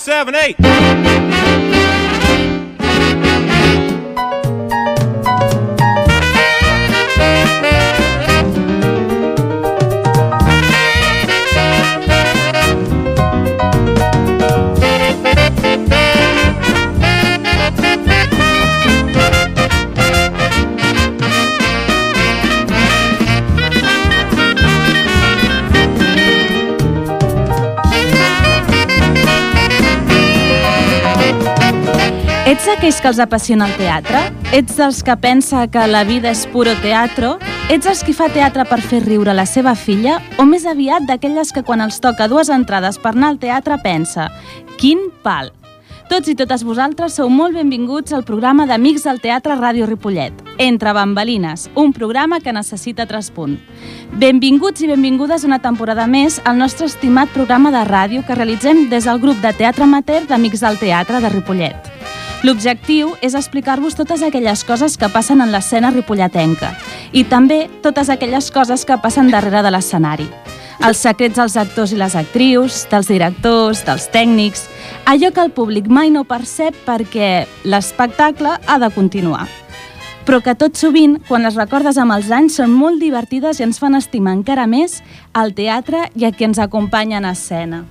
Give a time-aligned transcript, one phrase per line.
[0.00, 1.09] seven, eight.
[33.00, 34.18] Que els apassiona el teatre?
[34.52, 37.38] Ets dels que pensa que la vida és puro teatro?
[37.72, 40.18] Ets els qui fa teatre per fer riure la seva filla?
[40.36, 44.26] O més aviat d'aquelles que quan els toca dues entrades per anar al teatre pensa
[44.76, 45.48] «Quin pal!»
[46.10, 50.92] Tots i totes vosaltres sou molt benvinguts al programa d'Amics del Teatre Ràdio Ripollet, Entre
[50.92, 53.62] Bambalines, un programa que necessita traspunt.
[54.18, 59.08] Benvinguts i benvingudes una temporada més al nostre estimat programa de ràdio que realitzem des
[59.08, 61.89] del grup de teatre amateur d'Amics del Teatre de Ripollet.
[62.40, 66.70] L'objectiu és explicar-vos totes aquelles coses que passen en l'escena ripolletenca
[67.12, 70.24] i també totes aquelles coses que passen darrere de l'escenari.
[70.80, 74.64] Els secrets dels actors i les actrius, dels directors, dels tècnics,
[75.04, 79.44] allò que el públic mai no percep perquè l'espectacle ha de continuar.
[80.24, 83.80] Però que tot sovint, quan les recordes amb els anys, són molt divertides i ens
[83.82, 85.02] fan estimar encara més
[85.36, 87.84] el teatre i a qui ens acompanya en escena.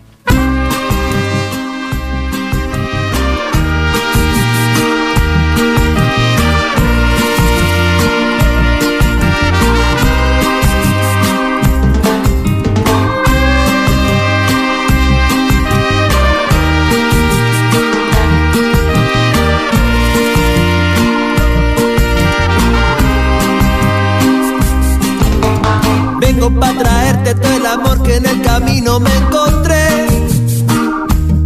[26.32, 30.06] Vengo para traerte todo el amor que en el camino me encontré.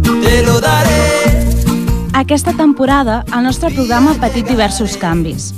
[0.02, 1.46] Te lo daré.
[2.12, 5.54] Aquesta temporada, el nostre programa ha patit diversos canvis.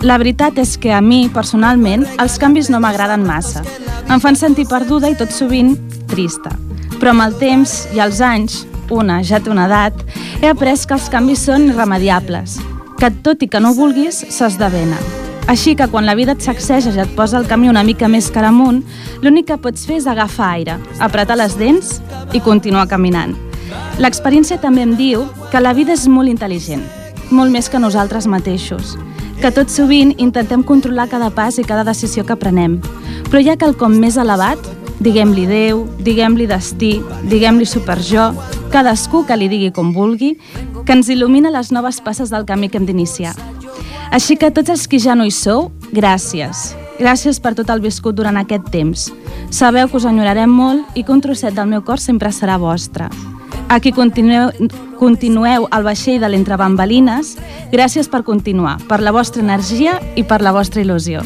[0.00, 3.60] La veritat és que a mi, personalment, els canvis no m'agraden massa.
[4.08, 5.74] Em fan sentir perduda i tot sovint
[6.08, 6.56] trista.
[6.96, 10.00] Però amb el temps i els anys, una ja té una edat,
[10.40, 12.56] he après que els canvis són irremediables,
[12.96, 15.21] que tot i que no vulguis, s'esdevenen.
[15.50, 18.30] Així que quan la vida et sacseja i et posa el camí una mica més
[18.30, 18.82] cara amunt,
[19.22, 21.98] l'únic que pots fer és agafar aire, apretar les dents
[22.32, 23.34] i continuar caminant.
[24.00, 26.82] L'experiència també em diu que la vida és molt intel·ligent,
[27.30, 28.96] molt més que nosaltres mateixos,
[29.42, 32.78] que tot sovint intentem controlar cada pas i cada decisió que prenem.
[33.28, 34.60] Però hi ha quelcom més elevat,
[35.02, 36.94] diguem-li Déu, diguem-li destí,
[37.28, 38.30] diguem-li superjo,
[38.72, 40.36] cadascú que li digui com vulgui,
[40.86, 43.34] que ens il·lumina les noves passes del camí que hem d'iniciar.
[44.12, 46.74] Així que tots els que ja no hi sou, gràcies.
[46.98, 49.06] Gràcies per tot el viscut durant aquest temps.
[49.48, 53.08] Sabeu que us enyorarem molt i que un trosset del meu cor sempre serà vostre.
[53.72, 54.50] A qui continueu,
[55.00, 57.38] continueu al vaixell de l'Entre Bambalines,
[57.72, 61.24] gràcies per continuar, per la vostra energia i per la vostra il·lusió.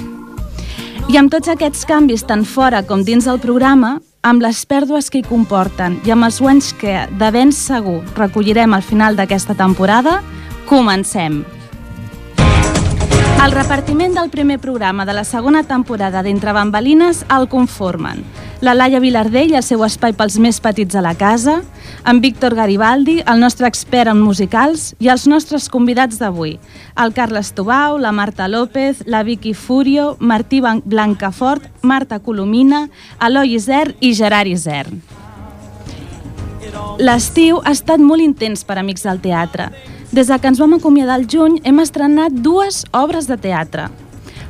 [1.10, 5.24] I amb tots aquests canvis tant fora com dins del programa, amb les pèrdues que
[5.24, 10.20] hi comporten i amb els guanys que de ben segur recollirem al final d'aquesta temporada,
[10.70, 11.42] comencem!
[13.44, 18.24] El repartiment del primer programa de la segona temporada d'Entre Bambalines el conformen
[18.60, 21.58] la Laia Vilardell el seu espai pels més petits a la casa,
[22.08, 26.56] en Víctor Garibaldi, el nostre expert en musicals, i els nostres convidats d'avui,
[26.96, 32.86] el Carles Tubau, la Marta López, la Vicky Furio, Martí Blancafort, Marta Colomina,
[33.20, 35.02] Eloi Isern i Gerard Isern.
[36.98, 39.68] L'estiu ha estat molt intens per Amics del Teatre.
[40.12, 43.88] Des de que ens vam acomiadar al juny hem estrenat dues obres de teatre.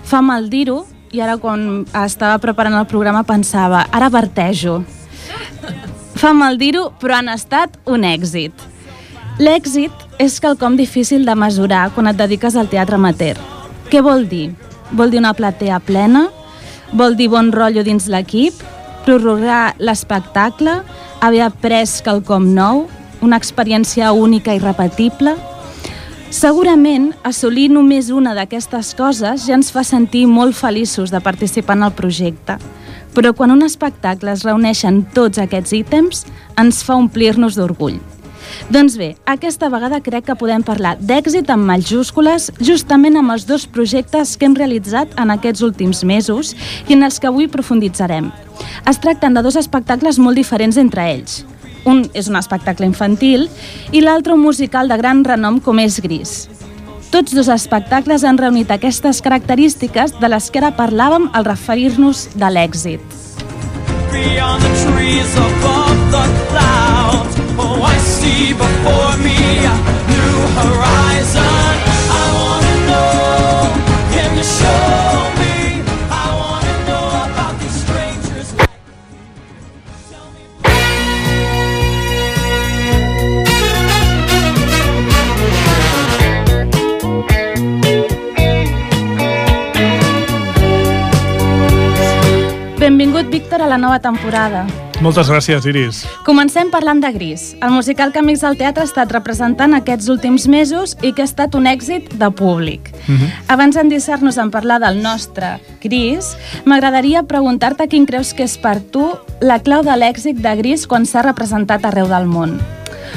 [0.04, 4.82] Fa mal dir-ho, i ara quan estava preparant el programa pensava, ara vertejo.
[6.16, 8.52] Fa mal dir-ho, però han estat un èxit.
[9.40, 13.36] L'èxit és quelcom difícil de mesurar quan et dediques al teatre amateur.
[13.90, 14.50] Què vol dir?
[14.96, 16.26] Vol dir una platea plena?
[16.96, 18.56] Vol dir bon rotllo dins l'equip?
[19.04, 20.80] Prorrogar l'espectacle?
[21.20, 22.86] Haver après quelcom nou?
[23.24, 25.36] Una experiència única i repetible?
[26.36, 31.86] Segurament, assolir només una d'aquestes coses ja ens fa sentir molt feliços de participar en
[31.86, 32.58] el projecte.
[33.16, 36.26] Però quan un espectacle es reuneixen tots aquests ítems,
[36.60, 37.96] ens fa omplir-nos d'orgull.
[38.70, 43.66] Doncs bé, aquesta vegada crec que podem parlar d'èxit amb majúscules justament amb els dos
[43.66, 46.54] projectes que hem realitzat en aquests últims mesos
[46.86, 48.30] i en els que avui profunditzarem.
[48.86, 51.44] Es tracten de dos espectacles molt diferents entre ells.
[51.86, 53.46] Un és un espectacle infantil
[53.94, 56.48] i l'altre un musical de gran renom com és Gris.
[57.14, 62.50] Tots dos espectacles han reunit aquestes característiques de les que ara parlàvem al referir-nos de
[62.50, 63.00] l'èxit.
[67.58, 69.16] Oh,
[74.46, 75.35] show?
[92.96, 94.62] Benvingut, Víctor, a la nova temporada.
[95.04, 95.98] Moltes gràcies, Iris.
[96.24, 100.46] Comencem parlant de Gris, el musical que Amics del Teatre ha estat representant aquests últims
[100.48, 102.88] mesos i que ha estat un èxit de públic.
[103.52, 106.32] Abans d'endissar-nos en parlar del nostre Gris,
[106.64, 109.10] m'agradaria preguntar-te quin creus que és per tu
[109.44, 112.56] la clau de l'èxit de Gris quan s'ha representat arreu del món.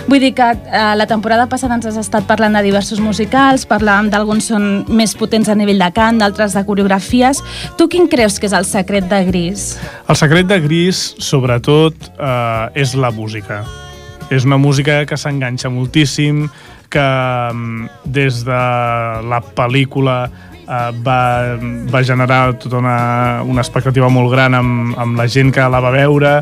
[0.10, 4.08] Vull dir que eh, la temporada passada ens has estat parlant de diversos musicals, parlàvem
[4.10, 7.44] d'alguns són més potents a nivell de cant, d'altres de coreografies.
[7.78, 9.76] Tu quin creus que és el secret de Gris?
[10.10, 13.62] El secret de Gris, sobretot, eh, és la música.
[14.34, 16.48] És una música que s'enganxa moltíssim,
[16.90, 17.06] que
[17.54, 18.64] mm, des de
[19.30, 21.22] la pel·lícula eh, va,
[21.86, 22.98] va generar tota una,
[23.46, 26.36] una expectativa molt gran amb, amb la gent que la va veure.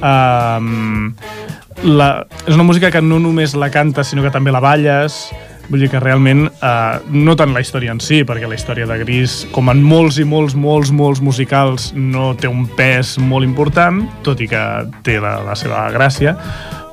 [0.00, 1.40] Eh,
[1.82, 5.26] la, és una música que no només la canta, sinó que també la balles.
[5.68, 8.98] Vull dir que realment, eh, no tant la història en si, perquè la història de
[9.04, 14.02] Gris, com en molts i molts, molts, molts musicals, no té un pes molt important,
[14.26, 14.62] tot i que
[15.06, 16.34] té la, la seva gràcia,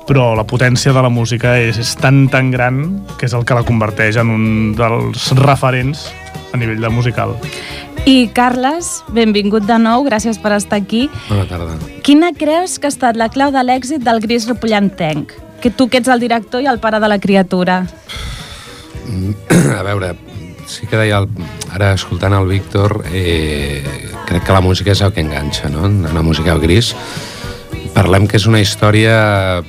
[0.06, 2.80] però la potència de la música és, és tan, tan gran
[3.18, 4.46] que és el que la converteix en un
[4.78, 6.08] dels referents
[6.54, 7.36] a nivell de musical.
[8.08, 11.04] I Carles, benvingut de nou, gràcies per estar aquí.
[11.28, 11.76] Bona tarda.
[12.06, 15.34] Quina creus que ha estat la clau de l'èxit del Gris Repollantenc?
[15.60, 17.82] Que tu que ets el director i el pare de la criatura.
[19.78, 20.14] A veure,
[20.66, 21.28] sí que deia, el,
[21.74, 23.84] ara escoltant el Víctor, eh,
[24.26, 25.84] crec que la música és el que enganxa, no?
[25.86, 26.94] En la música al gris.
[27.92, 29.60] Parlem que és una història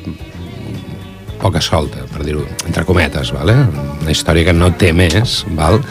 [1.41, 3.55] poca solta, per dir-ho, entre cometes, vale?
[4.01, 5.81] una història que no té més, val?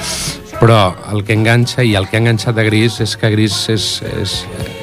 [0.61, 3.89] Però el que enganxa i el que ha enganxat de Gris és que Gris és,
[4.21, 4.37] és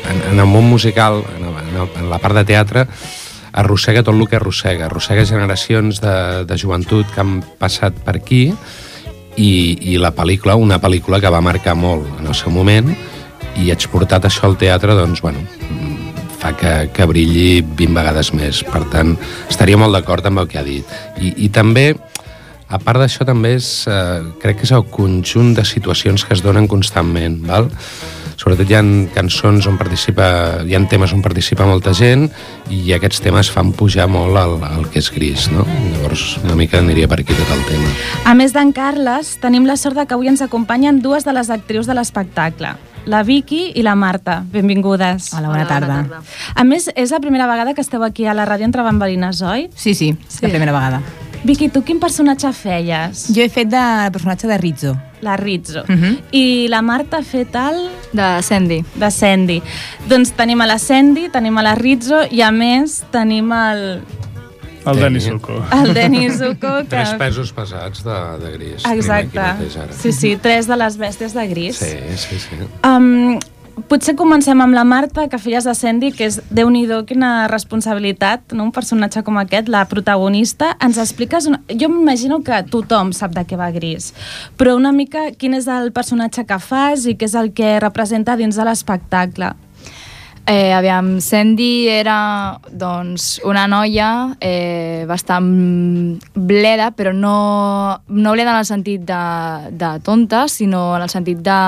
[0.09, 2.87] en, en el món musical, en, en, en la part de teatre,
[3.57, 6.17] arrossega tot el que arrossega, arrossega generacions de,
[6.49, 8.41] de joventut que han passat per aquí
[9.37, 9.51] i,
[9.93, 12.89] i la pel·lícula, una pel·lícula que va marcar molt en el seu moment
[13.57, 15.41] i exportat això al teatre, doncs, bueno,
[16.37, 18.61] fa que, que brilli 20 vegades més.
[18.65, 19.15] Per tant,
[19.49, 20.97] estaria molt d'acord amb el que ha dit.
[21.17, 21.91] I, i també,
[22.67, 26.43] a part d'això, també és, eh, crec que és el conjunt de situacions que es
[26.43, 27.69] donen constantment, val?
[28.37, 28.83] Sobretot hi ha
[29.15, 32.29] cançons on participa, hi ha temes on participa molta gent
[32.69, 35.65] i aquests temes fan pujar molt el, el que és gris, no?
[35.93, 37.89] Llavors, una mica aniria per aquí tot el tema.
[38.25, 41.49] A més d'en Carles, tenim la sort de que avui ens acompanyen dues de les
[41.49, 42.75] actrius de l'espectacle,
[43.07, 44.43] la Vicky i la Marta.
[44.51, 45.31] Benvingudes.
[45.33, 46.03] Hola, bona tarda.
[46.53, 49.71] A més, és la primera vegada que esteu aquí a la ràdio entre bambalines, oi?
[49.73, 51.01] Sí, sí, sí, la primera vegada.
[51.43, 53.27] Vicky, tu quin personatge feies?
[53.33, 54.95] Jo he fet de personatge de Rizzo.
[55.21, 55.83] La Rizzo.
[55.87, 56.17] Mhm.
[56.31, 57.87] I la Marta ha fet el...
[58.13, 58.83] De Sandy.
[58.95, 59.61] de Sandy.
[60.09, 64.01] Doncs tenim a la Sandy, tenim a la Rizzo i a més tenim el,
[64.87, 64.99] El.
[65.01, 65.57] Denis Zuko.
[65.73, 66.77] el Denis Zuko.
[66.83, 66.89] Que...
[66.93, 68.85] Tres pesos pesats de, de gris.
[68.85, 69.41] Exacte.
[69.99, 71.75] Sí, sí, tres de les bèsties de gris.
[71.77, 72.55] Sí, sí, sí.
[72.87, 73.37] Um,
[73.85, 78.53] potser comencem amb la Marta, que feies de Sandy, que és, déu nhi quina responsabilitat,
[78.57, 78.65] no?
[78.65, 80.73] un personatge com aquest, la protagonista.
[80.81, 81.45] Ens expliques...
[81.47, 81.61] Una...
[81.69, 84.13] Jo m'imagino que tothom sap de què va Gris,
[84.57, 88.37] però una mica quin és el personatge que fas i què és el que representa
[88.39, 89.53] dins de l'espectacle.
[90.47, 95.49] Eh, aviam, Sandy era doncs, una noia eh, bastant
[96.33, 99.23] bleda, però no, no bleda en el sentit de,
[99.75, 101.59] de tonta, sinó en el sentit de,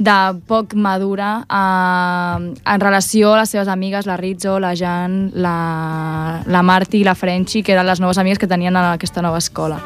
[0.00, 6.42] de poc madura eh, en relació a les seves amigues, la Rizzo, la Jan, la,
[6.46, 9.38] la Marti i la Frenchie, que eren les noves amigues que tenien a aquesta nova
[9.38, 9.80] escola.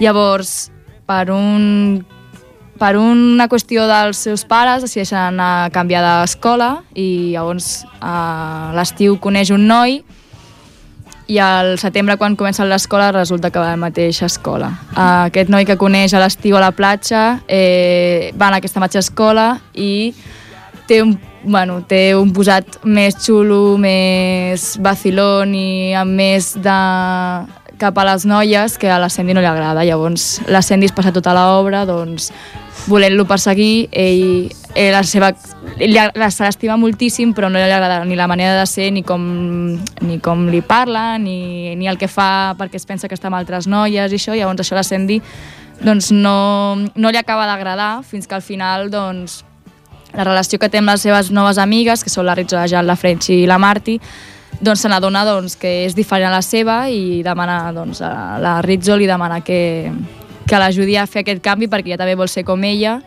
[0.00, 0.70] Llavors,
[1.06, 2.06] per un
[2.78, 9.16] per una qüestió dels seus pares decideixen anar a canviar d'escola i llavors a l'estiu
[9.18, 9.98] coneix un noi
[11.28, 14.72] i al setembre quan comença l'escola resulta que va a la mateixa escola.
[14.96, 19.48] Aquest noi que coneix a l'estiu a la platja eh, va a aquesta mateixa escola
[19.74, 20.14] i
[20.88, 26.78] té un, bueno, té un posat més xulo, més vacilón i amb més de
[27.78, 29.84] cap a les noies que a la Sandy no li agrada.
[29.86, 32.32] Llavors la Sandy es passa tota l'obra doncs,
[32.88, 35.32] volent-lo perseguir, ell, ell la seva,
[35.78, 39.02] ell la- se l'estima moltíssim, però no li agrada ni la manera de ser, ni
[39.02, 43.28] com, ni com li parla, ni, ni el que fa perquè es pensa que està
[43.28, 45.20] amb altres noies i això, llavors això la Sandy
[45.84, 49.44] doncs no, no li acaba d'agradar fins que al final doncs,
[50.14, 52.86] la relació que té amb les seves noves amigues, que són la Rizzo, la Jan,
[52.88, 53.98] la French i la Marti,
[54.60, 58.58] doncs se n'adona doncs, que és diferent a la seva i demana, doncs, a la
[58.64, 59.92] Rizzo li demana que,
[60.46, 62.98] que l'ajudi a fer aquest canvi perquè ella també vol ser com ella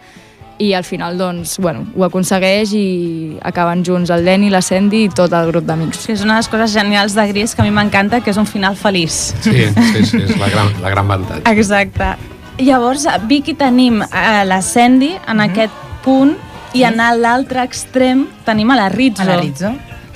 [0.62, 2.86] i al final doncs, bueno, ho aconsegueix i
[3.50, 6.05] acaben junts el Denny, la Sandy i tot el grup d'amics.
[6.05, 8.38] Que és una de les coses genials de Gris que a mi m'encanta, que és
[8.38, 9.17] un final feliç.
[9.41, 11.50] Sí, sí, sí, és la gran, la gran avantatge.
[11.50, 12.13] Exacte.
[12.62, 15.74] Llavors, Vicky, tenim a la Sandy en aquest
[16.05, 16.36] punt
[16.77, 19.25] i en l'altre extrem tenim a la Rizzo.
[19.25, 19.74] A la Rizzo,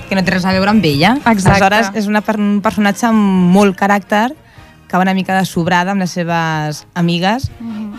[0.08, 1.16] que no té res a veure amb ella.
[1.24, 1.50] Exacte.
[1.50, 4.32] Aleshores, és una, un personatge amb molt caràcter,
[4.86, 7.48] que va una mica de sobrada amb les seves amigues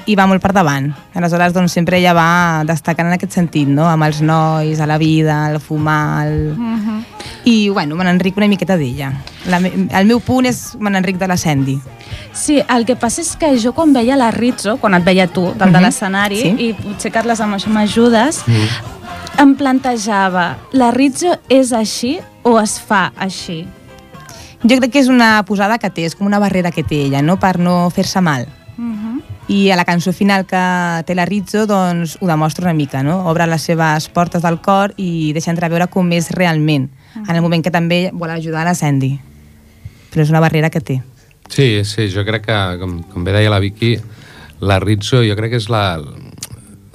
[0.08, 0.94] i va molt per davant.
[1.20, 3.90] Aleshores, doncs, sempre ella va destacant en aquest sentit, no?
[3.92, 6.28] amb els nois, a la vida, el fumar...
[6.28, 6.56] El...
[7.44, 9.12] I, bueno, me n'enric una miqueta d'ella.
[9.48, 11.78] La me- El meu punt és me n'enric de la Sandy.
[12.32, 15.44] Sí, el que passa és que jo quan veia la Rizzo, quan et veia tu,
[15.58, 15.84] dalt de Mhm.
[15.84, 16.56] l'escenari, Sí.
[16.70, 18.44] i potser, Carles, amb això m'ajudes,
[19.38, 23.62] em plantejava, la Rizzo és així o es fa així?
[24.64, 27.22] Jo crec que és una posada que té, és com una barrera que té ella,
[27.22, 27.38] no?
[27.40, 28.48] per no fer-se mal.
[29.48, 30.60] I a la cançó final que
[31.08, 33.22] té la Rizzo doncs, ho demostra una mica, no?
[33.32, 36.90] Obre les seves portes del cor i deixa entreveure com és realment,
[37.22, 39.14] en el moment que també vol ajudar a la Sandy.
[40.12, 40.98] Però és una barrera que té.
[41.48, 43.94] Sí, sí, jo crec que, com, com bé deia la Vicky,
[44.60, 45.86] la Rizzo jo crec que és la,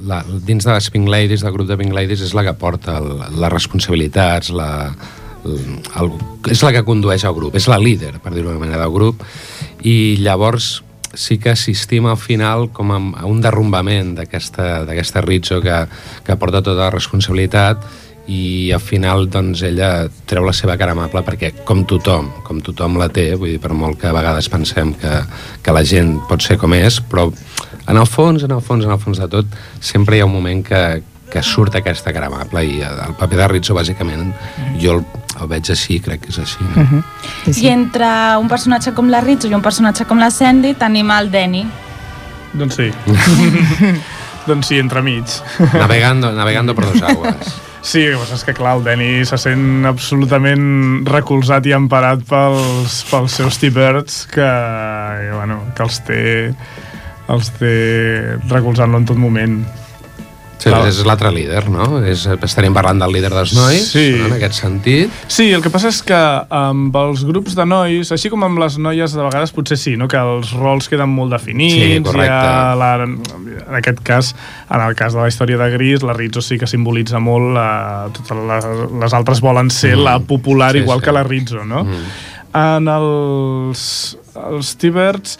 [0.06, 2.98] la, dins de les Pink Ladies, del grup de Pink Ladies, és la que porta
[3.00, 4.70] el, les responsabilitats, la,
[5.44, 5.58] el,
[6.00, 6.14] el,
[6.52, 9.22] és la que condueix el grup, és la líder, per dir-ho manera, del grup,
[9.82, 10.80] i llavors
[11.14, 15.84] sí que assistim al final com a, a un derrumbament d'aquesta Rizzo que,
[16.24, 17.84] que porta tota la responsabilitat
[18.30, 22.96] i al final doncs ella treu la seva cara amable perquè com tothom, com tothom
[23.00, 25.16] la té, vull dir, per molt que a vegades pensem que,
[25.62, 27.28] que la gent pot ser com és, però
[27.86, 30.34] en el fons, en el fons, en el fons de tot, sempre hi ha un
[30.34, 34.32] moment que, que surt aquesta cara amable i el paper de Rizzo, bàsicament,
[34.80, 35.04] jo el,
[35.40, 36.60] el veig així, crec que és així.
[36.62, 36.84] No?
[36.84, 37.02] Mhm.
[37.48, 38.10] Sí, I entre
[38.40, 41.64] un personatge com la Rizzo i un personatge com la Sandy tenim el Denny.
[42.52, 42.90] Doncs sí.
[44.48, 45.40] doncs sí, entremig.
[45.72, 47.60] Navegando, navegando per dos aguas.
[47.82, 53.38] Sí, passa és que, clar, el Denny se sent absolutament recolzat i emparat pels, pels
[53.40, 56.20] seus T-Birds que, que, bueno, que els té
[57.28, 59.62] els té recolzant-lo en tot moment.
[60.62, 60.84] Sí, Clar.
[60.86, 61.98] és l'altre líder, no?
[62.06, 64.12] És, estaríem parlant del líder dels nois, Sí.
[64.16, 64.28] no?
[64.28, 65.10] en aquest sentit.
[65.26, 66.14] Sí, el que passa és que
[66.54, 70.06] amb els grups de nois, així com amb les noies, de vegades potser sí, no?
[70.06, 71.74] que els rols queden molt definits.
[71.74, 72.30] Sí, correcte.
[72.30, 74.36] Ha la, en aquest cas,
[74.70, 78.08] en el cas de la història de Gris, la Rizzo sí que simbolitza molt la,
[78.14, 78.70] totes les,
[79.02, 80.04] les altres volen ser Mm.
[80.04, 81.04] la popular Sí, igual sí.
[81.06, 81.82] que la Rizzo, no?
[81.82, 82.06] Mm.
[82.54, 85.38] En els, els T-Birds,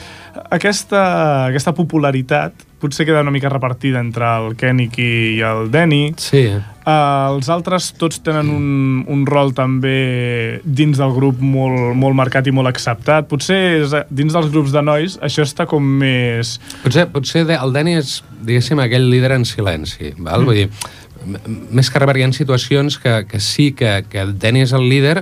[0.50, 1.02] aquesta,
[1.48, 6.48] aquesta popularitat potser queda una mica repartida entre el Kennicky i el Denny, Sí,
[6.82, 8.64] Uh, els altres tots tenen un,
[9.06, 13.28] un rol també dins del grup molt, molt marcat i molt acceptat.
[13.30, 16.56] Potser és, dins dels grups de nois això està com més...
[16.82, 20.42] Potser, potser el Dani és, diguéssim, aquell líder en silenci, val?
[20.42, 20.50] Mm.
[20.50, 24.66] Vull dir, més que perquè hi ha situacions que, que sí que, que el Dani
[24.66, 25.20] és el líder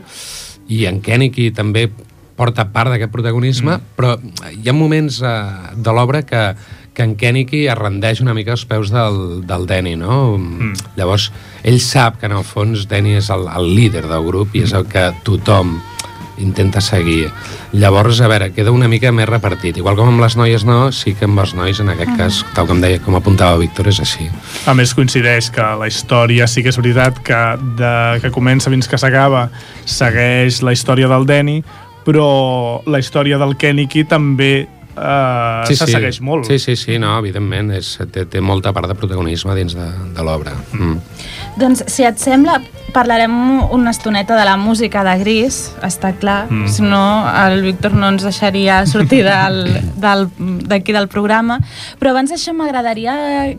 [0.72, 1.90] i en Kenny també
[2.40, 3.96] porta part d'aquest protagonisme, mm.
[3.98, 4.16] però
[4.56, 6.42] hi ha moments uh, de l'obra que,
[6.96, 10.38] que en Kenny es rendeix una mica als peus del, del Danny, no?
[10.38, 10.72] Mm.
[10.96, 11.30] Llavors,
[11.62, 14.72] ell sap que en el fons Danny és el, el líder del grup i és
[14.76, 15.78] el que tothom
[16.40, 17.30] intenta seguir.
[17.72, 19.76] Llavors, a veure, queda una mica més repartit.
[19.78, 22.66] Igual com amb les noies no, sí que amb els nois, en aquest cas, tal
[22.70, 24.30] com deia, com apuntava Víctor, és així.
[24.66, 27.42] A més, coincideix que la història sí que és veritat que
[27.78, 27.94] de
[28.24, 29.48] que comença fins que s'acaba
[29.84, 31.60] segueix la història del Denny,
[32.10, 36.48] però la història del Kennicky també eh, se segueix molt.
[36.50, 39.86] Sí, sí, sí, no, evidentment, és, té, té molta part de protagonisme dins de,
[40.16, 40.56] de l'obra.
[40.74, 40.98] Mm.
[41.60, 42.54] Doncs, si et sembla,
[42.94, 43.32] parlarem
[43.70, 46.70] una estoneta de la música de Gris, està clar, mm.
[46.72, 49.74] si no el Víctor no ens deixaria sortir d'aquí
[50.04, 50.24] del,
[50.70, 51.58] d'aquí del programa,
[52.00, 53.14] però abans d'això m'agradaria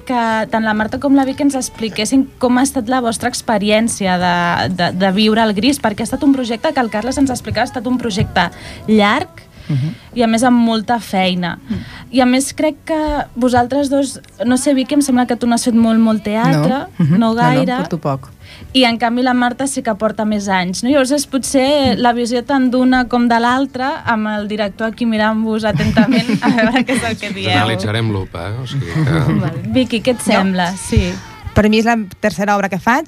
[0.08, 4.18] que tant la Marta com la Vic ens expliquessin com ha estat la vostra experiència
[4.22, 4.36] de,
[4.74, 7.70] de, de viure el Gris, perquè ha estat un projecte que el Carles ens explicava,
[7.70, 8.50] ha estat un projecte
[8.90, 9.94] llarg, Uh -huh.
[10.18, 11.58] i a més amb molta feina.
[11.70, 11.80] Uh -huh.
[12.12, 15.56] I a més crec que vosaltres dos, no sé, Vicky, em sembla que tu no
[15.56, 17.18] has fet molt, molt teatre, no, Mhm.
[17.20, 18.30] no gaire, No, no, porto poc.
[18.74, 20.84] i en canvi la Marta sí que porta més anys.
[20.84, 20.90] No?
[20.90, 25.64] Llavors és potser la visió tant d'una com de l'altra, amb el director aquí mirant-vos
[25.64, 27.52] atentament a veure què és el que dieu.
[27.52, 28.62] analitzarem lupa, eh?
[28.64, 28.92] O sigui que...
[29.42, 29.62] Vale.
[29.74, 30.74] Vicky, què et sembla?
[30.76, 31.14] Sí.
[31.54, 33.08] Per mi és la tercera obra que faig.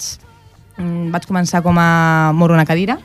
[0.78, 2.98] Mm, Vaig començar com a moure una cadira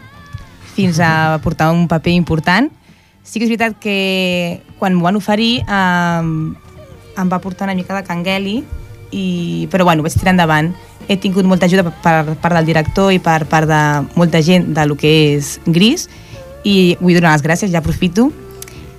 [0.74, 2.70] fins a portar un paper important.
[3.28, 6.23] Sí que és veritat que quan m'ho van oferir eh,
[7.18, 8.62] em va portar una mica de cangueli
[9.12, 10.73] i, però bueno, vaig tirar endavant.
[11.08, 13.80] He tingut molta ajuda per, part del director i per part de
[14.16, 16.08] molta gent de lo que és Gris
[16.64, 18.30] i vull donar les gràcies, ja aprofito.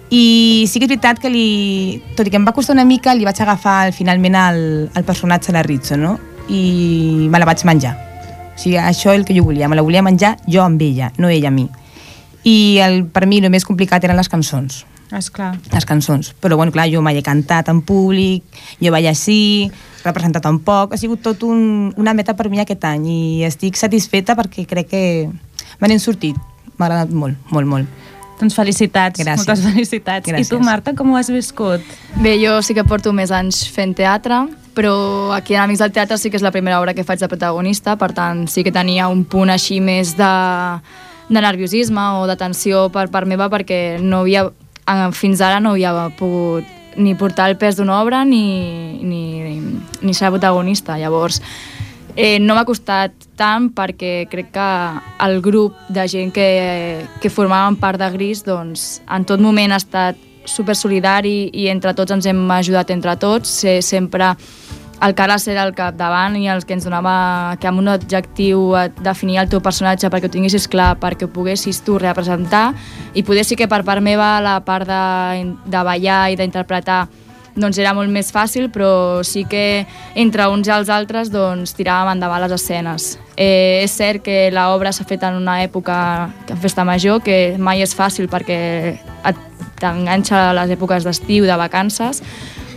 [0.10, 3.14] I sí que és veritat que li, tot i que em va costar una mica,
[3.14, 4.62] li vaig agafar finalment el,
[4.94, 6.18] el personatge de Rizzo, no?
[6.50, 7.94] I me la vaig menjar.
[8.54, 11.14] O sigui, això és el que jo volia, me la volia menjar jo amb ella,
[11.18, 11.70] no ella a mi.
[12.48, 15.58] I el, per mi el més complicat eren les cançons Esclar.
[15.74, 16.34] les cançons.
[16.40, 18.44] Però, bueno, clar, jo mai he cantat en públic,
[18.80, 19.72] jo vaig així,
[20.06, 23.80] representat un poc, ha sigut tot un, una meta per mi aquest any i estic
[23.80, 25.04] satisfeta perquè crec que
[25.80, 26.38] me n'hem sortit.
[26.78, 27.98] M'ha agradat molt, molt, molt.
[28.40, 29.44] Doncs felicitats, Gràcies.
[29.44, 30.30] moltes felicitats.
[30.30, 30.48] Gràcies.
[30.48, 31.84] I tu, Marta, com ho has viscut?
[32.24, 34.46] Bé, jo sí que porto més anys fent teatre,
[34.78, 37.28] però aquí en Amics del Teatre sí que és la primera obra que faig de
[37.28, 40.32] protagonista, per tant sí que tenia un punt així més de,
[41.30, 44.48] de nerviosisme o de tensió per part meva perquè no havia,
[44.86, 46.66] eh, fins ara no havia pogut
[46.98, 49.60] ni portar el pes d'una obra ni, ni,
[50.02, 50.98] ni ser protagonista.
[50.98, 51.42] Llavors,
[52.16, 54.70] eh, no m'ha costat tant perquè crec que
[55.26, 59.80] el grup de gent que, que formaven part de Gris doncs, en tot moment ha
[59.80, 60.18] estat
[60.50, 63.52] super solidari i entre tots ens hem ajudat entre tots.
[63.62, 64.34] Se, sempre
[65.02, 69.00] el Carles era el capdavant i el que ens donava que amb un objectiu et
[69.04, 72.74] definia el teu personatge perquè ho tinguessis clar, perquè ho poguessis tu representar
[73.14, 77.06] i poder sí que per part meva la part de, de ballar i d'interpretar
[77.60, 79.86] doncs era molt més fàcil, però sí que
[80.20, 83.10] entre uns i els altres doncs, tiràvem endavant les escenes.
[83.36, 87.84] Eh, és cert que l'obra s'ha fet en una època de festa major, que mai
[87.84, 88.60] és fàcil perquè
[89.80, 92.24] t'enganxa a les èpoques d'estiu, de vacances,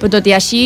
[0.02, 0.64] però tot i així,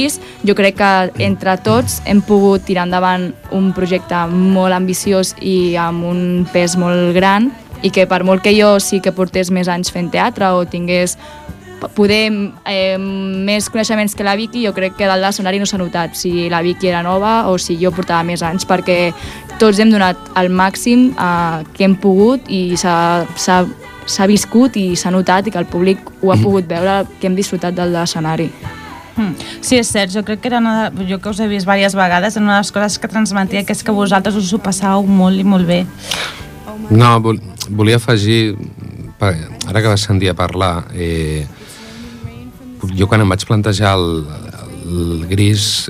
[0.48, 0.90] jo crec que
[1.26, 6.20] entre tots hem pogut tirar endavant un projecte molt ambiciós i amb un
[6.54, 7.50] pes molt gran
[7.84, 11.18] i que per molt que jo sí que portés més anys fent teatre o tingués
[11.92, 12.30] poder
[12.64, 16.16] eh, més coneixements que la Vicky, jo crec que dalt de l'escenari no s'ha notat
[16.16, 19.12] si la Vicky era nova o si jo portava més anys, perquè
[19.60, 25.46] tots hem donat el màxim eh, que hem pogut i s'ha viscut i s'ha notat
[25.46, 28.48] i que el públic ho ha pogut veure, que hem disfrutat del l'escenari.
[29.16, 29.32] Mm.
[29.64, 32.36] Sí, és cert, jo crec que era una jo que us he vist diverses vegades,
[32.36, 35.44] una de les coses que transmetia que és que vosaltres us ho passàveu molt i
[35.44, 35.84] molt bé.
[36.90, 38.56] No, vol, volia afegir,
[39.18, 41.46] ara que vas sentir a parlar, eh,
[42.94, 44.26] jo quan em vaig plantejar el,
[44.86, 45.88] el gris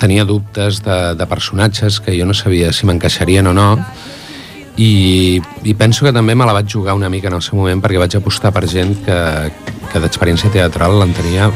[0.00, 3.68] tenia dubtes de, de personatges que jo no sabia si m'encaixarien o no
[4.80, 7.82] i, i penso que també me la vaig jugar una mica en el seu moment
[7.84, 9.18] perquè vaig apostar per gent que,
[9.90, 11.48] que d'experiència teatral en tenia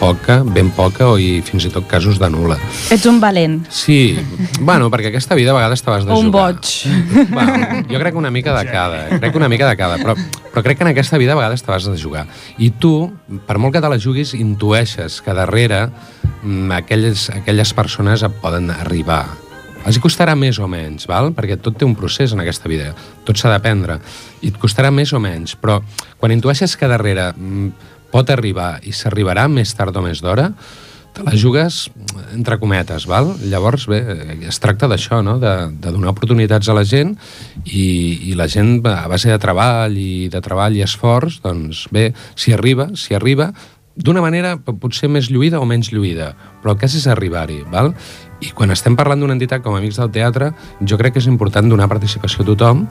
[0.00, 2.56] poca, ben poca o i fins i tot casos de nula.
[2.94, 3.60] Ets un valent.
[3.68, 4.16] Sí,
[4.60, 6.54] bueno, perquè aquesta vida a vegades t'has de O un jugar.
[6.54, 7.28] boig.
[7.30, 10.16] Bueno, jo crec que una mica de cada, crec que una mica de cada, però,
[10.52, 12.26] però crec que en aquesta vida a vegades t'has de jugar.
[12.58, 13.12] I tu,
[13.46, 15.88] per molt que te la juguis, intueixes que darrere
[16.42, 19.26] mm, aquelles, aquelles persones et poden arribar.
[19.84, 21.32] Els costarà més o menys, val?
[21.36, 22.94] perquè tot té un procés en aquesta vida,
[23.26, 23.98] tot s'ha d'aprendre,
[24.40, 25.80] i et costarà més o menys, però
[26.20, 30.50] quan intueixes que darrere mm, pot arribar i s'arribarà més tard o més d'hora,
[31.14, 31.84] te la jugues
[32.34, 33.28] entre cometes, val?
[33.46, 34.00] Llavors, bé,
[34.48, 35.36] es tracta d'això, no?
[35.38, 37.12] De, de donar oportunitats a la gent
[37.64, 37.84] i,
[38.30, 42.56] i la gent, a base de treball i de treball i esforç, doncs bé, si
[42.56, 43.52] arriba, si arriba,
[43.94, 47.92] d'una manera potser més lluïda o menys lluïda, però el cas és arribar-hi, val?
[48.40, 51.68] I quan estem parlant d'una entitat com Amics del Teatre, jo crec que és important
[51.70, 52.84] donar participació a tothom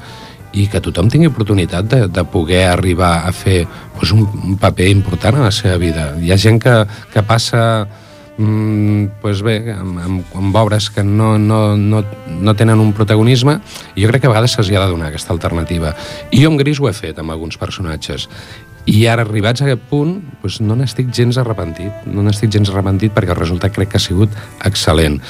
[0.53, 4.89] i que tothom tingui oportunitat de, de poder arribar a fer doncs, un, un paper
[4.93, 6.12] important a la seva vida.
[6.21, 6.75] Hi ha gent que,
[7.13, 7.63] que passa
[8.38, 13.60] mm, pues bé, amb, amb, amb obres que no, no, no, no tenen un protagonisme
[13.95, 15.95] i jo crec que a vegades se'ls ha de donar aquesta alternativa.
[16.32, 18.29] I jo amb Gris ho he fet amb alguns personatges.
[18.85, 22.07] I ara, arribats a aquest punt, doncs no n'estic gens arrepentit.
[22.11, 24.33] No n'estic gens arrepentit perquè el resultat crec que ha sigut
[24.67, 25.21] excel·lent.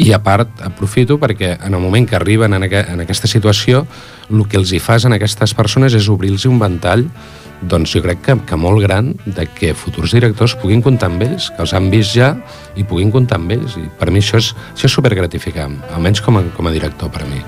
[0.00, 3.86] I a part, aprofito perquè en el moment que arriben en, aqu en aquesta situació,
[4.28, 7.06] el que els hi fas en aquestes persones és obrir-los un ventall
[7.62, 11.48] doncs jo crec que, que molt gran de que futurs directors puguin comptar amb ells,
[11.54, 12.34] que els han vist ja
[12.76, 13.78] i puguin comptar amb ells.
[13.80, 17.24] I per mi això és, això és supergratificant, almenys com a, com a director per
[17.24, 17.40] a mi.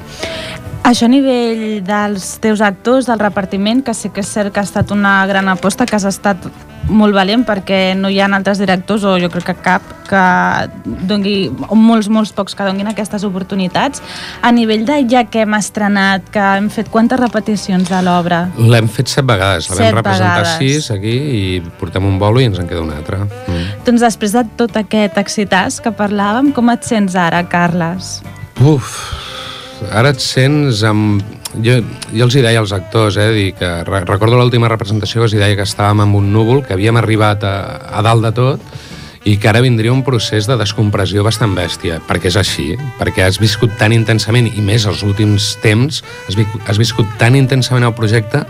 [0.87, 4.67] Això a nivell dels teus actors, del repartiment, que sí que és cert que ha
[4.67, 6.49] estat una gran aposta, que has estat
[6.89, 10.23] molt valent perquè no hi ha altres directors, o jo crec que cap, que
[11.11, 14.03] dongui, o molts, molts pocs que donguin aquestes oportunitats.
[14.41, 18.47] A nivell de ja que hem estrenat, que hem fet quantes repeticions de l'obra?
[18.57, 20.59] L'hem fet set vegades, la Set vam representar vegades.
[20.59, 23.21] sis aquí i portem un bolo i ens en queda un altre.
[23.29, 23.85] Mm.
[23.85, 28.23] Doncs després de tot aquest excitàs que parlàvem, com et sents ara, Carles?
[28.65, 28.97] Uf,
[29.91, 31.23] ara et sents amb...
[31.65, 31.79] Jo,
[32.13, 35.35] jo els hi deia als actors, eh, dir que re recordo l'última representació que els
[35.35, 37.55] hi deia que estàvem amb un núvol, que havíem arribat a,
[37.89, 38.67] a dalt de tot
[39.29, 42.69] i que ara vindria un procés de descompressió bastant bèstia, perquè és així,
[43.01, 47.37] perquè has viscut tan intensament, i més els últims temps, has, vi has viscut tan
[47.37, 48.45] intensament el projecte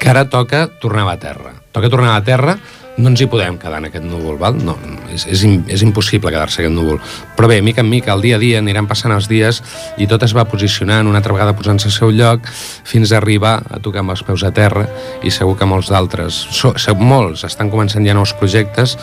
[0.00, 1.54] que ara toca tornar a la terra.
[1.72, 2.58] Toca tornar a la terra,
[2.98, 4.56] no ens hi podem quedar en aquest núvol, val?
[4.60, 4.74] No,
[5.14, 6.98] és, és, és impossible quedar-se en aquest núvol.
[7.36, 9.62] Però bé, mica en mica, el dia a dia, aniran passant els dies
[9.96, 12.44] i tot es va posicionant, una altra vegada posant-se al seu lloc,
[12.84, 14.84] fins a arribar a tocar amb els peus a terra
[15.24, 18.98] i segur que molts d'altres, so, molts, estan començant ja nous projectes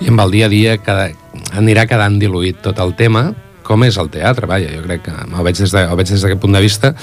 [0.00, 1.10] i amb el dia a dia cada,
[1.58, 5.44] anirà quedant diluït tot el tema, com és el teatre, vaja, jo crec que ho
[5.44, 6.94] veig des de- ho veig des d'aquest punt de vista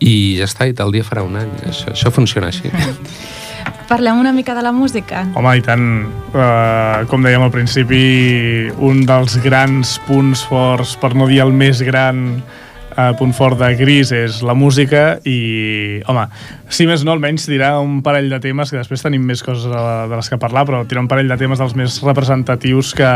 [0.00, 1.50] i ja està, i tal dia farà un any.
[1.68, 2.70] Això, això funciona així.
[3.90, 5.24] Parlem una mica de la música.
[5.34, 5.82] Home, i tant,
[6.30, 11.82] uh, com dèiem al principi, un dels grans punts forts, per no dir el més
[11.82, 16.22] gran uh, punt fort de Gris és la música i, home,
[16.70, 19.84] si més no, almenys dirà un parell de temes, que després tenim més coses de,
[20.06, 23.12] de les que parlar, però tirar un parell de temes dels més representatius que,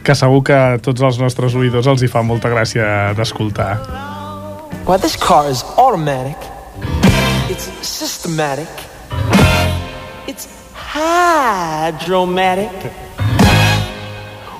[0.00, 3.74] que segur que a tots els nostres oïdors els hi fa molta gràcia d'escoltar.
[4.88, 6.48] Why, this car is automatic.
[7.52, 8.89] It's systematic.
[10.92, 12.74] It's hydromatic.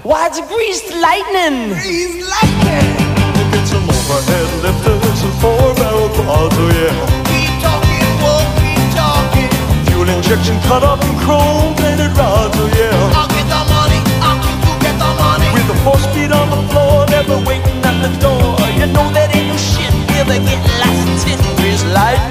[0.07, 1.75] Why, it's greased lightning.
[1.75, 2.87] Greased lightning.
[3.51, 6.95] Get some overhead lifters and four barrel quads, oh yeah.
[7.27, 9.51] Keep talking, whoa, keep talking.
[9.91, 13.19] Fuel injection cut up in chrome plated rods, oh yeah.
[13.19, 13.99] I'll get the money.
[14.23, 15.51] I'll keep you get the money.
[15.51, 18.55] With the four speed on the floor, never waiting at the door.
[18.79, 19.91] You know that ain't no shit.
[20.15, 22.30] Will they get lost in greased lightning?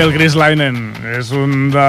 [0.00, 1.86] Bé, el Chris Linen és un de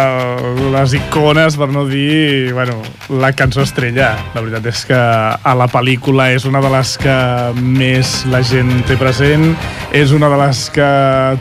[0.74, 2.74] les icones, per no dir, bueno,
[3.22, 4.10] la cançó estrella.
[4.34, 7.14] La veritat és que a la pel·lícula és una de les que
[7.56, 9.54] més la gent té present,
[9.96, 10.90] és una de les que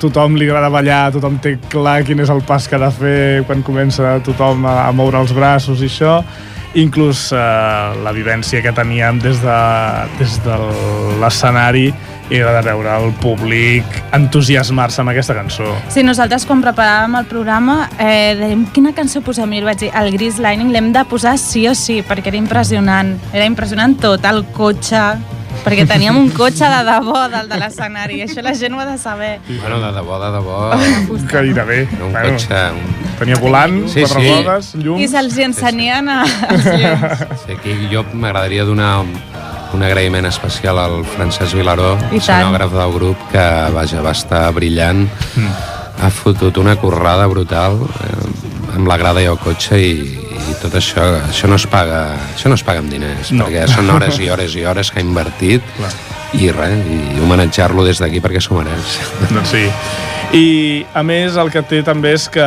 [0.04, 3.18] tothom li agrada ballar, tothom té clar quin és el pas que ha de fer
[3.50, 6.20] quan comença tothom a, a moure els braços i això,
[6.78, 7.42] inclús eh,
[8.06, 9.60] la vivència que teníem des de,
[10.22, 10.62] des de
[11.18, 11.88] l'escenari
[12.30, 15.72] era de veure el públic entusiasmar-se amb aquesta cançó.
[15.90, 20.12] Sí, nosaltres quan preparàvem el programa eh, dèiem quina cançó posem i vaig dir el
[20.14, 24.44] Gris Lining l'hem de posar sí o sí perquè era impressionant, era impressionant tot, el
[24.54, 25.02] cotxe,
[25.64, 28.86] perquè teníem un cotxe de debò del de l'escenari i això la gent ho ha
[28.86, 29.32] de saber.
[29.48, 30.60] Bueno, de debò, de debò,
[31.34, 31.80] Gairebé.
[31.90, 32.62] era un cotxe...
[32.78, 32.98] Un...
[33.20, 34.30] Tenia volant, Sí, quatre sí.
[34.32, 35.02] rodes, llums...
[35.04, 37.26] I se'ls hi encenien a, als llums.
[37.42, 39.02] Sí, aquí jo m'agradaria donar
[39.74, 45.06] un, agraïment especial al Francesc Vilaró, escenògraf del grup, que vaja, va estar brillant.
[45.36, 45.52] Mm.
[46.00, 49.90] Ha fotut una currada brutal eh, amb la grada i el cotxe i,
[50.50, 52.04] i tot això, això no es paga,
[52.34, 53.44] això no es paga amb diners, No.
[53.44, 53.50] no.
[53.50, 55.90] perquè són hores i hores i hores que ha invertit Clar.
[56.40, 58.96] i res, i homenatjar-lo des d'aquí perquè s'ho mereix.
[59.28, 59.66] Doncs sí.
[60.32, 62.46] I, a més, el que té també és que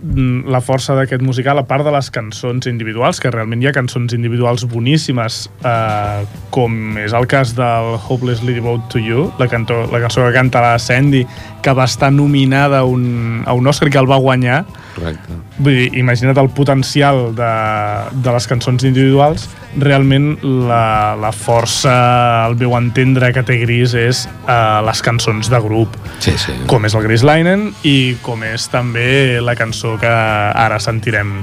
[0.00, 4.14] la força d'aquest musical, a part de les cançons individuals, que realment hi ha cançons
[4.16, 10.00] individuals boníssimes, eh, com és el cas del Hopelessly Devoted to You, la, canto, la
[10.00, 11.26] cançó que canta la Sandy,
[11.62, 15.36] que va estar nominada a un, a un Oscar que el va guanyar, Correcte.
[15.60, 17.50] Vull dir, imagina't el potencial de,
[18.24, 19.44] de les cançons individuals.
[19.78, 20.32] Realment
[20.66, 21.92] la, la força,
[22.48, 26.56] el meu entendre que té Gris és uh, les cançons de grup, Sí, sí.
[26.66, 31.38] com és el Gris Linen i com és també la cançó que ara sentirem.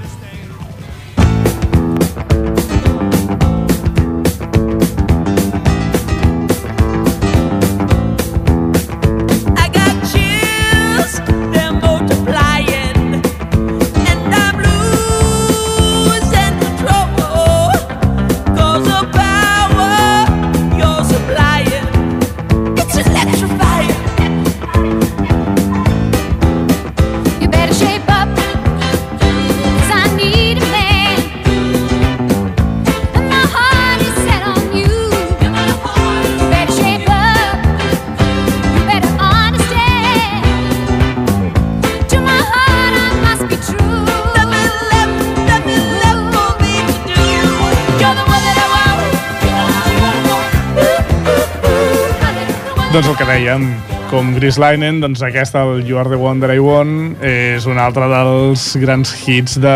[54.37, 58.05] Com Gris Linen, doncs aquesta, el You Are The Wonder I Want, és un altre
[58.11, 59.73] dels grans hits de,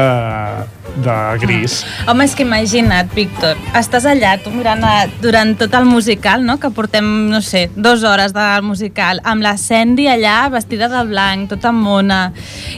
[1.02, 1.80] de Gris.
[2.06, 6.60] Home, és que imagina't, Víctor, estàs allà, tu mirant a, durant tot el musical, no?,
[6.62, 11.50] que portem, no sé, dues hores del musical, amb la Sandy allà, vestida de blanc,
[11.56, 12.22] tota mona,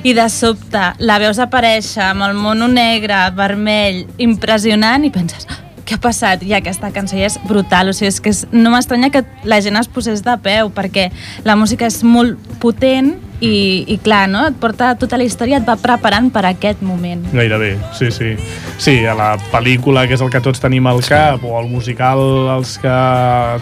[0.04, 5.63] i de sobte la veus aparèixer amb el mono negre, vermell, impressionant, i penses, "Ah,
[5.84, 6.44] què ha passat?
[6.48, 9.60] I aquesta cançó ja és brutal, o sigui, és que és, no m'estranya que la
[9.64, 11.10] gent es posés de peu, perquè
[11.48, 13.14] la música és molt potent
[13.44, 14.46] i, i clar, no?
[14.48, 17.26] Et porta tota la història, et va preparant per aquest moment.
[17.34, 18.34] Gairebé, sí, sí.
[18.82, 22.22] Sí, a la pel·lícula, que és el que tots tenim al cap, o al musical,
[22.56, 22.94] els que,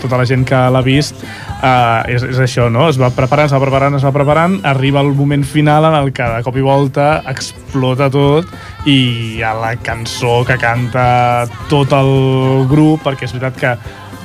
[0.03, 2.87] tota la gent que l'ha vist, uh, és, és això, no?
[2.91, 6.13] Es va preparant, es va preparant, es va preparant, arriba el moment final en el
[6.13, 8.49] que de cop i volta explota tot
[8.89, 13.75] i a la cançó que canta tot el grup, perquè és veritat que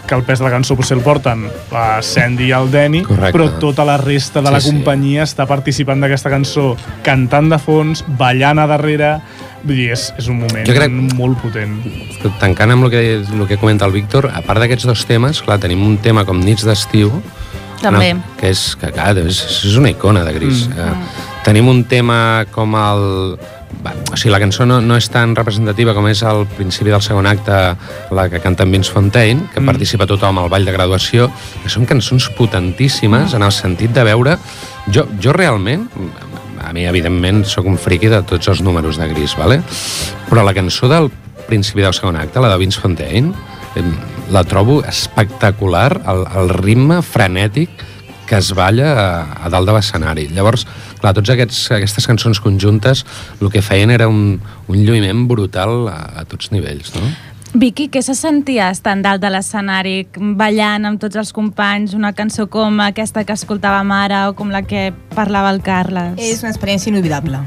[0.06, 3.32] que el pes de la cançó potser el porten la Sandy i el Danny, Correcte.
[3.36, 4.74] però tota la resta de la Sí, sí.
[4.76, 9.16] companyia està participant d'aquesta cançó, cantant de fons, ballant a darrere,
[9.64, 11.76] vull dir, és, és un moment Jo crec- molt potent.
[12.40, 15.58] tancant amb el que, el que comenta el Víctor, a part d'aquests dos temes, clar,
[15.58, 17.10] tenim un tema com Nits d'estiu,
[17.82, 18.14] També.
[18.14, 20.68] no, que és, que, clar, és, és una icona de Gris.
[20.68, 20.78] Mm.
[20.78, 23.38] Eh, tenim un tema com el...
[23.86, 27.04] Va, o sigui, la cançó no, no és tan representativa com és al principi del
[27.04, 27.54] segon acte
[28.16, 29.70] la que canta en Vince Fontaine, que mm.
[29.70, 31.28] participa tothom al ball de graduació,
[31.62, 34.40] que són cançons potentíssimes en el sentit de veure...
[34.86, 35.88] Jo, jo realment,
[36.62, 39.58] a mi, evidentment, sóc un friqui de tots els números de Gris, vale?
[40.28, 41.10] però la cançó del
[41.48, 43.34] principi del segon acte, la de Vince Fontaine,
[44.30, 47.82] la trobo espectacular, el, el ritme frenètic
[48.26, 49.06] que es balla a,
[49.46, 50.26] a dalt de l'escenari.
[50.34, 50.66] Llavors,
[51.00, 53.04] clar, tots aquests, aquestes cançons conjuntes
[53.40, 54.36] el que feien era un,
[54.68, 57.08] un lluïment brutal a, a tots nivells, no?
[57.56, 60.00] Vicky, què se sentia estant dalt de l'escenari,
[60.36, 64.66] ballant amb tots els companys, una cançó com aquesta que escoltàvem ara o com la
[64.66, 66.18] que parlava el Carles?
[66.20, 67.40] És una experiència inolvidable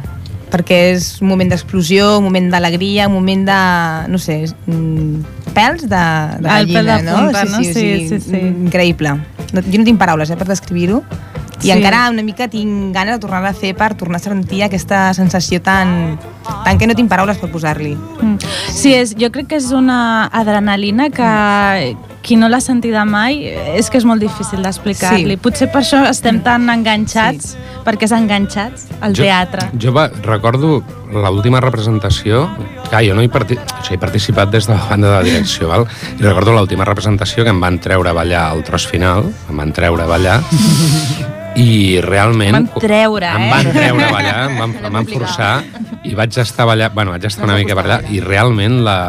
[0.49, 3.59] perquè és un moment d'explosió, un moment d'alegria, un moment de,
[4.11, 6.03] no sé, mm, pèls de,
[6.41, 7.17] de El pèl gallina, de no?
[7.17, 7.59] punta, no?
[7.59, 8.41] o sigui, Sí, sí, sí.
[8.67, 9.15] Increïble.
[9.53, 11.03] No, jo no tinc paraules eh, per descriure-ho.
[11.61, 11.71] I Sí.
[11.71, 15.61] encara una mica tinc ganes de tornar a fer per tornar a sentir aquesta sensació
[15.61, 16.17] tan,
[16.63, 17.95] tan que no tinc paraules per posar-li.
[17.95, 18.37] Mm.
[18.71, 23.45] Sí, és, jo crec que és una adrenalina que qui no l'ha sentida mai
[23.79, 25.35] és que és molt difícil d'explicar-li.
[25.35, 25.39] Sí.
[25.41, 29.69] Potser per això estem tan enganxats, perquè és enganxats al teatre.
[29.79, 32.43] Jo va, recordo l'última representació,
[32.89, 33.57] clar, jo no hi, parti...
[33.57, 35.87] o sigui, he participat des de la banda de direcció, val?
[36.19, 39.73] i recordo l'última representació que em van treure a ballar al tros final, em van
[39.73, 40.39] treure a ballar,
[41.59, 42.55] i realment...
[42.55, 43.51] Em van treure, Em eh?
[43.51, 45.53] van treure a ballar, em van, em van forçar,
[46.07, 48.99] i vaig estar ballant, bueno, vaig estar una mica per allà, i realment la,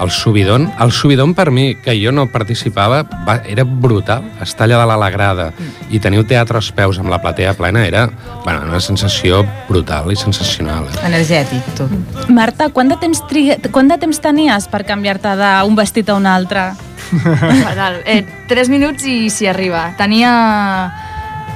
[0.00, 4.24] el subidon, el subidon per mi, que jo no participava, va, era brutal.
[4.44, 5.50] Estar allà de la grada
[5.90, 8.06] i tenir el teatre als peus amb la platea plena era
[8.44, 10.88] bueno, una sensació brutal i sensacional.
[10.90, 11.06] Eh?
[11.08, 11.92] Energètic, tot.
[12.28, 16.28] Marta, quant de temps, triga, quant de temps tenies per canviar-te d'un vestit a un
[16.28, 16.70] altre?
[17.66, 18.00] Fatal.
[18.04, 19.90] Eh, tres minuts i s'hi arriba.
[19.98, 20.32] Tenia...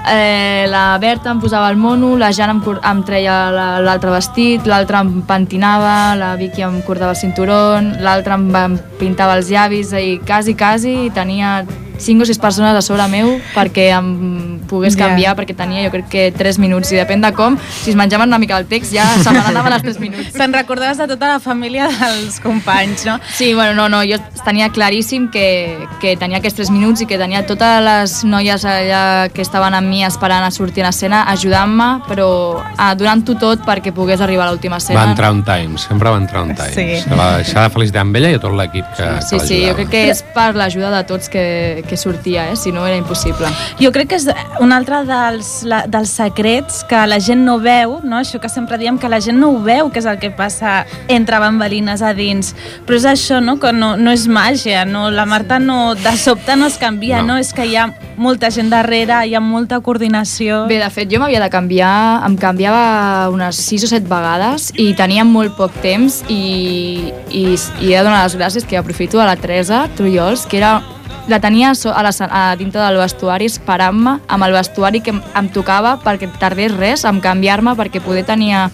[0.08, 4.64] Eh, la Berta em posava el mono, la Jana em, em treia la- l'altre vestit,
[4.66, 9.92] l'altra em pentinava, la Vicky em cordava el cinturó, l'altra em, em pintava els llavis
[9.92, 11.66] i quasi, quasi tenia
[12.00, 16.08] cinc o sis persones a sobre meu perquè em pogués canviar, perquè tenia jo crec
[16.10, 19.04] que 3 minuts i depèn de com, si es menjaven una mica el text ja
[19.22, 20.32] se me n'anaven els 3 minuts.
[20.36, 23.18] Te'n recordaves de tota la família dels companys, no?
[23.34, 27.18] Sí, bueno, no, no, jo tenia claríssim que, que tenia aquests 3 minuts i que
[27.20, 31.90] tenia totes les noies allà que estaven amb mi esperant a sortir a escena ajudant-me,
[32.08, 32.28] però
[32.76, 35.02] ah, donant-ho tot perquè pogués arribar a l'última escena.
[35.02, 36.72] Va entrar un time, sempre va entrar un time.
[36.74, 37.02] Sí.
[37.04, 39.60] Se va deixar de felicitar amb ella i a tot l'equip que, Sí, que sí,
[39.60, 39.76] jo l'ajudava.
[39.80, 41.44] crec que és per l'ajuda de tots que,
[41.90, 42.56] que sortia, eh?
[42.56, 43.50] si no era impossible.
[43.80, 44.28] Jo crec que és
[44.62, 48.20] un altre dels, la, dels secrets que la gent no veu, no?
[48.20, 50.84] això que sempre diem que la gent no ho veu, que és el que passa
[51.10, 52.54] entre bambalines a dins.
[52.86, 53.58] Però és això, no?
[53.60, 55.08] que no, no és màgia, no?
[55.10, 57.34] la Marta no, de sobte no es canvia, No.
[57.34, 57.38] no.
[57.40, 57.88] és que hi ha
[58.20, 60.66] molta gent darrere, hi ha molta coordinació.
[60.70, 64.92] Bé, de fet, jo m'havia de canviar, em canviava unes 6 o 7 vegades i
[64.94, 67.44] tenia molt poc temps i, i,
[67.80, 70.78] i he de donar les gràcies que aprofito a la Teresa Trullols, que era
[71.28, 75.12] la tenia a so- a, la, a dintre del vestuari esperant-me amb el vestuari que
[75.14, 78.70] em, tocava perquè tardés res en canviar-me perquè poder tenia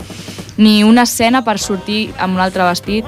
[0.57, 3.05] ni una escena per sortir amb un altre vestit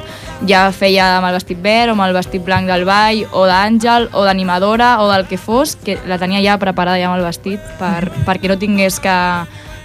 [0.47, 4.11] ja feia amb el vestit verd o amb el vestit blanc del ball o d'àngel
[4.13, 7.63] o d'animadora o del que fos que la tenia ja preparada ja amb el vestit
[7.81, 9.17] per, perquè no tingués que,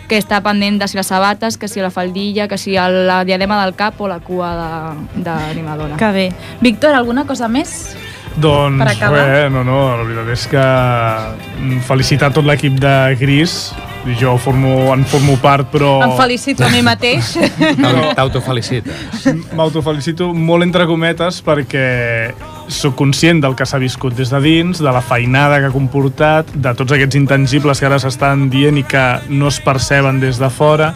[0.09, 3.23] que estar pendent de si les sabates, que si la faldilla, que si el, la
[3.23, 5.95] diadema del cap o la cua d'animadora.
[5.95, 6.25] Que bé.
[6.59, 7.95] Víctor, alguna cosa més?
[8.35, 8.81] Doncs
[9.13, 13.73] res, no, no, la veritat és que mm, felicitar tot l'equip de Gris.
[14.19, 15.93] Jo formo, en formo part, però...
[16.03, 17.37] Em felicito a mi mateix.
[17.79, 19.29] T'au- T'autofelicites.
[19.55, 22.33] M'autofelicito molt entre cometes perquè
[22.67, 26.51] sóc conscient del que s'ha viscut des de dins, de la feinada que ha comportat,
[26.51, 30.49] de tots aquests intangibles que ara s'estan dient i que no es perceben des de
[30.51, 30.91] fora,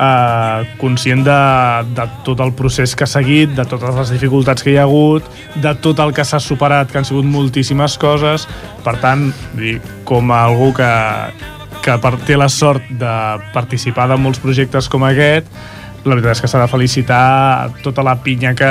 [0.00, 1.38] eh, conscient de,
[1.96, 5.26] de tot el procés que ha seguit, de totes les dificultats que hi ha hagut,
[5.60, 8.48] de tot el que s'ha superat, que han sigut moltíssimes coses.
[8.84, 10.90] Per tant, dir, com a algú que,
[11.84, 13.12] que té la sort de
[13.54, 15.50] participar de molts projectes com aquest,
[16.04, 18.68] la veritat és que s'ha de felicitar tota la pinya que,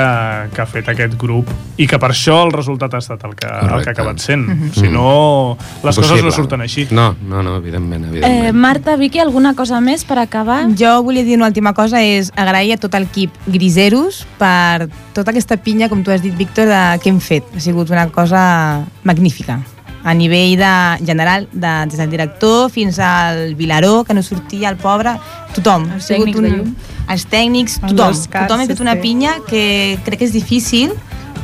[0.54, 1.48] que ha fet aquest grup
[1.80, 3.90] i que per això el resultat ha estat el que, el que ha Correcte.
[3.94, 4.46] acabat sent.
[4.74, 6.32] Si no, les coses no Impossible.
[6.36, 6.86] surten així.
[6.90, 8.54] No, no, no, evidentment, Eh, evidentment.
[8.58, 10.64] Marta, Vicky, alguna cosa més per acabar?
[10.76, 15.56] Jo volia dir una última cosa, és agrair a tot l'equip Griseros per tota aquesta
[15.56, 17.44] pinya, com tu has dit, Víctor, de, que hem fet.
[17.56, 19.60] Ha sigut una cosa magnífica
[20.02, 20.72] a nivell de
[21.06, 25.16] general, de, des del director fins al Vilaró, que no sortia, el pobre,
[25.54, 25.90] tothom.
[25.90, 26.74] Els Ha sigut tècnics de llum.
[27.10, 28.16] Els tècnics, Els tothom.
[28.16, 30.94] Oscars, tothom ha fet una pinya que crec que és difícil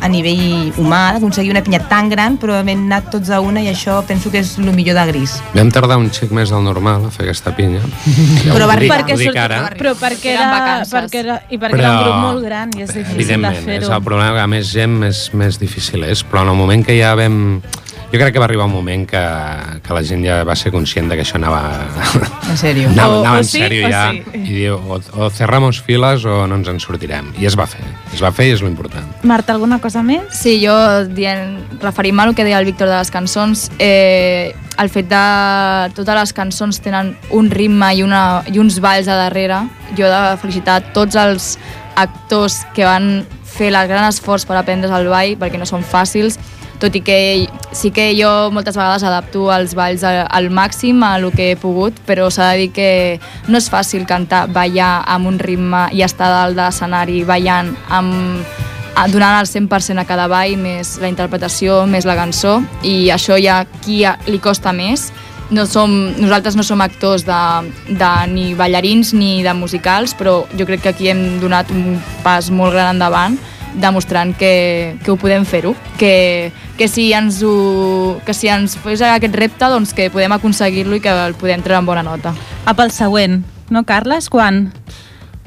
[0.00, 3.70] a nivell humà, d'aconseguir una pinya tan gran, però hem anat tots a una i
[3.70, 5.38] això penso que és el millor de Gris.
[5.54, 7.80] Vam tardar un xic més del normal a fer aquesta pinya.
[8.46, 9.62] Ja Però dic, ho dic ara.
[9.76, 13.16] Però perquè era, perquè era, i perquè era un grup molt gran i és difícil
[13.16, 13.94] de evidentment, és fer-ho.
[13.96, 16.96] el problema que a més gent més, més difícil és, però en el moment que
[16.98, 17.60] ja vam...
[18.12, 19.20] Jo crec que va arribar un moment que,
[19.82, 21.58] que la gent ja va ser conscient de que això anava,
[22.48, 22.88] En sèrio.
[22.92, 24.22] anava, O- anava o en sí, sèrio o ja sí.
[24.38, 27.32] i diu, o, o cerramos files o no ens en sortirem.
[27.42, 27.82] I es va fer.
[28.14, 29.08] Es va fer i és l'important.
[29.26, 30.22] Marta, alguna cosa més?
[30.38, 30.72] Sí, jo
[31.10, 35.24] dient, referint-me al que deia el Víctor de les cançons, eh, el fet de
[35.98, 39.64] totes les cançons tenen un ritme i, una, i uns balls a darrere,
[39.98, 41.56] jo he de felicitar tots els
[41.96, 43.24] actors que van
[43.56, 46.38] fer el gran esforç per aprendre's el ball, perquè no són fàcils,
[46.80, 47.18] tot i que
[47.76, 51.96] sí que jo moltes vegades adapto els balls al, màxim a el que he pogut,
[52.06, 52.90] però s'ha de dir que
[53.48, 58.44] no és fàcil cantar, ballar amb un ritme i estar dalt de l'escenari ballant amb,
[59.12, 63.64] donant el 100% a cada ball, més la interpretació, més la cançó, i això ja
[63.84, 65.10] qui li costa més.
[65.46, 67.42] No som, nosaltres no som actors de,
[67.86, 72.50] de ni ballarins ni de musicals, però jo crec que aquí hem donat un pas
[72.50, 73.36] molt gran endavant
[73.76, 79.02] demostrant que, que ho podem fer-ho, que, que, si ens ho, que si ens fes
[79.04, 82.34] aquest repte doncs que podem aconseguir-lo i que el podem treure amb bona nota.
[82.64, 83.42] Apa, el següent.
[83.70, 84.30] No, Carles?
[84.30, 84.72] Quan?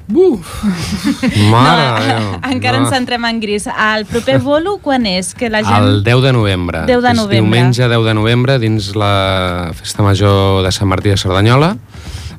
[1.52, 2.30] Mare de Déu.
[2.50, 3.68] encara ens centrem en gris.
[3.70, 5.36] El proper bolo quan és?
[5.38, 5.78] Que la gent...
[5.78, 6.84] El 10 de novembre.
[6.90, 7.38] 10 de És novembre.
[7.38, 11.76] diumenge 10 de novembre dins la Festa Major de Sant Martí de Cerdanyola.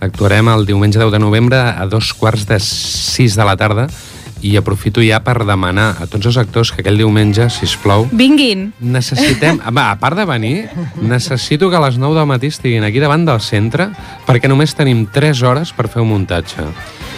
[0.00, 3.86] Actuarem el diumenge 10 de novembre a dos quarts de 6 de la tarda
[4.42, 8.70] i aprofito ja per demanar a tots els actors que aquell diumenge, si plau, Vinguin.
[8.80, 9.60] necessitem...
[9.76, 10.68] Va, a part de venir,
[11.00, 13.90] necessito que a les 9 del matí estiguin aquí davant del centre
[14.26, 16.66] perquè només tenim 3 hores per fer un muntatge.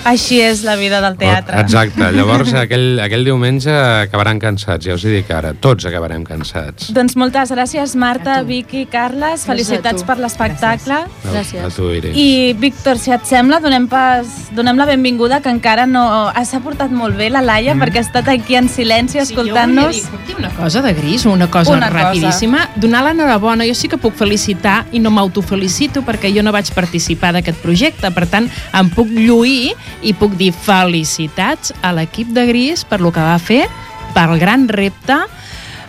[0.04, 1.60] Així és la vida del teatre.
[1.62, 2.08] Exacte.
[2.16, 5.52] Llavors, aquell, aquell diumenge acabaran cansats, ja us hi dic ara.
[5.54, 6.88] Tots acabarem cansats.
[6.94, 9.44] Doncs moltes gràcies, Marta, Vicky, Carles.
[9.46, 10.98] Felicitats per l'espectacle.
[11.22, 11.62] Gràcies.
[11.62, 12.16] A tu, Iris.
[12.18, 16.02] I, Víctor, si et sembla, donem, pas, donem la benvinguda, que encara no...
[16.34, 19.94] Ah, S'ha portat molt bé la Laia, perquè ha estat aquí en silenci escoltant-nos.
[19.96, 22.02] Sí, jo dir, una cosa de gris, una cosa Una cosa.
[22.10, 22.66] rapidíssima.
[22.76, 27.32] Donar l'enhorabona, jo sí que puc felicitar i no m'autofelicito perquè jo no vaig participar
[27.38, 28.10] d'aquest projecte.
[28.12, 29.72] Per tant, em puc lluir
[30.02, 33.66] i puc dir felicitats a l'equip de Gris per lo que va fer,
[34.14, 35.16] pel gran repte,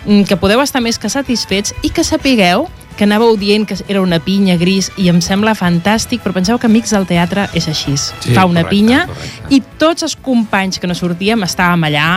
[0.05, 4.01] mm, que podeu estar més que satisfets i que sapigueu que anàveu dient que era
[4.03, 7.95] una pinya gris i em sembla fantàstic, però penseu que Amics del Teatre és així.
[7.97, 9.55] Sí, Fa una correcte, pinya correcte.
[9.55, 12.07] i tots els companys que no sortíem estàvem allà,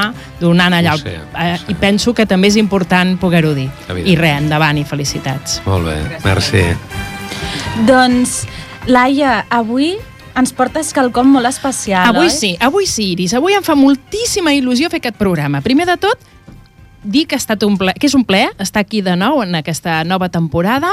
[0.40, 0.96] donant allà...
[0.96, 1.70] Ho sé, eh, ho.
[1.72, 3.70] I penso que també és important poder-ho dir.
[4.04, 5.62] I res, endavant i felicitats.
[5.66, 6.64] Molt bé, merci.
[7.88, 8.44] Doncs,
[8.86, 9.96] Laia, avui
[10.36, 12.32] ens portes quelcom molt especial, avui oi?
[12.32, 13.34] sí, avui sí, Iris.
[13.38, 15.62] Avui em fa moltíssima il·lusió fer aquest programa.
[15.64, 16.26] Primer de tot,
[17.06, 19.54] dir que, ha estat un ple, que és un ple estar aquí de nou en
[19.56, 20.90] aquesta nova temporada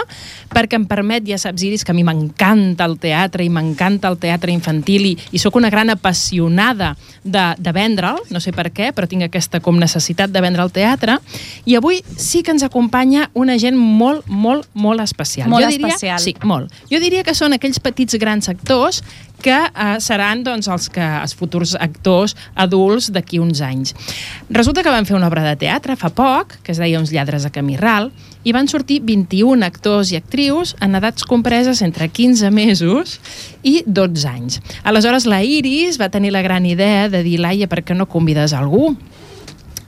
[0.54, 4.20] perquè em permet, ja saps, Iris, que a mi m'encanta el teatre i m'encanta el
[4.22, 8.92] teatre infantil i, i sóc una gran apassionada de, de vendre'l, no sé per què,
[8.94, 11.18] però tinc aquesta com necessitat de vendre el teatre
[11.66, 15.50] i avui sí que ens acompanya una gent molt, molt, molt especial.
[15.50, 16.22] Molt jo diria, especial.
[16.22, 16.74] Sí, molt.
[16.92, 19.02] Jo diria que són aquells petits grans actors
[19.44, 23.94] que eh, seran doncs, els, que, els futurs actors adults d'aquí uns anys.
[24.50, 27.46] Resulta que van fer una obra de teatre fa poc, que es deia Uns lladres
[27.46, 28.12] a Camí Ral,
[28.44, 33.20] i van sortir 21 actors i actrius en edats compreses entre 15 mesos
[33.64, 34.60] i 12 anys.
[34.84, 38.56] Aleshores, la Iris va tenir la gran idea de dir, Laia, per què no convides
[38.56, 38.94] algú?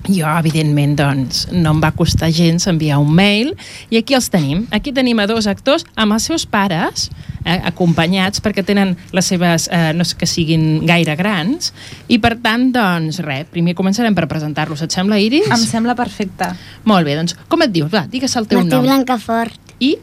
[0.08, 3.54] Jo, evidentment, doncs, no em va costar gens enviar un mail
[3.90, 4.66] i aquí els tenim.
[4.76, 7.10] Aquí tenim a dos actors amb els seus pares
[7.44, 11.72] eh, acompanyats perquè tenen les seves, eh, no és que siguin gaire grans
[12.08, 14.84] i per tant, doncs, res, primer començarem per presentar-los.
[14.86, 15.50] Et sembla, Iris?
[15.52, 16.52] Em sembla perfecte.
[16.90, 17.92] Molt bé, doncs, com et dius?
[17.94, 18.86] Va, digues el teu Martí nom.
[18.86, 19.76] Blancafort.
[19.80, 19.96] I?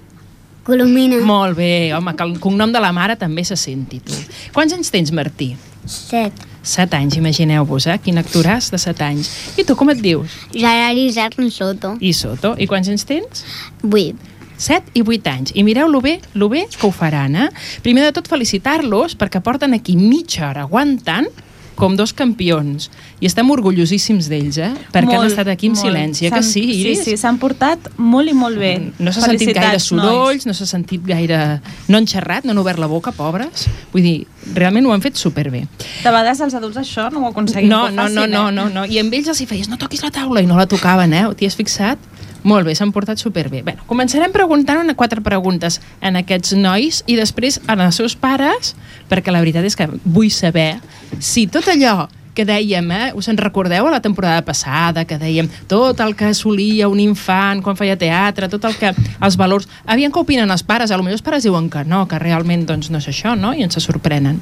[0.64, 1.18] Colomina.
[1.26, 4.16] Molt bé, home, que el cognom de la mare també se senti, tu.
[4.54, 5.52] Quants anys tens, Martí?
[5.90, 6.44] Set.
[6.62, 7.98] Set anys, imagineu-vos, eh?
[8.02, 9.32] Quin actoràs de set anys.
[9.58, 10.36] I tu, com et dius?
[10.54, 11.96] Gerard Isern Soto.
[11.98, 12.54] I Soto.
[12.54, 13.42] I quants anys tens?
[13.82, 14.30] Vuit.
[14.62, 15.52] 7 i 8 anys.
[15.58, 17.48] I mireu lo bé, lo bé que ho faran, eh?
[17.82, 21.26] Primer de tot, felicitar-los perquè porten aquí mitja hora aguantant
[21.74, 22.90] com dos campions.
[23.22, 24.72] I estem orgullosíssims d'ells, eh?
[24.90, 25.84] Perquè han estat aquí en molt.
[25.84, 27.04] silenci, eh que sí, Iris?
[27.04, 28.72] Sí, sí, s'han portat molt i molt bé.
[28.98, 31.60] No s'ha sentit gaire sorolls, no s'ha sentit gaire...
[31.86, 33.68] No han xerrat, no han obert la boca, pobres.
[33.92, 34.16] Vull dir,
[34.56, 35.60] realment ho han fet superbé.
[35.68, 35.90] Nois.
[36.02, 38.54] De vegades els adults això no ho aconseguim No, no, fàcil, no, no, eh?
[38.56, 38.86] no, no.
[38.90, 41.22] I amb ells els hi feies, no toquis la taula, i no la tocaven, eh?
[41.38, 42.02] T'hi has fixat?
[42.42, 43.60] Molt bé, s'han portat superbé.
[43.62, 48.74] Bé, començarem preguntant una quatre preguntes en aquests nois i després en els seus pares,
[49.06, 50.72] perquè la veritat és que vull saber
[51.20, 53.10] si tot allò que dèiem, eh?
[53.18, 57.62] us en recordeu a la temporada passada, que dèiem tot el que assolia un infant
[57.64, 58.92] quan feia teatre, tot el que...
[59.20, 59.68] els valors...
[59.84, 62.64] Aviam què opinen els pares, a lo millor els pares diuen que no, que realment
[62.68, 63.52] doncs, no és això, no?
[63.52, 64.40] I ens se sorprenen.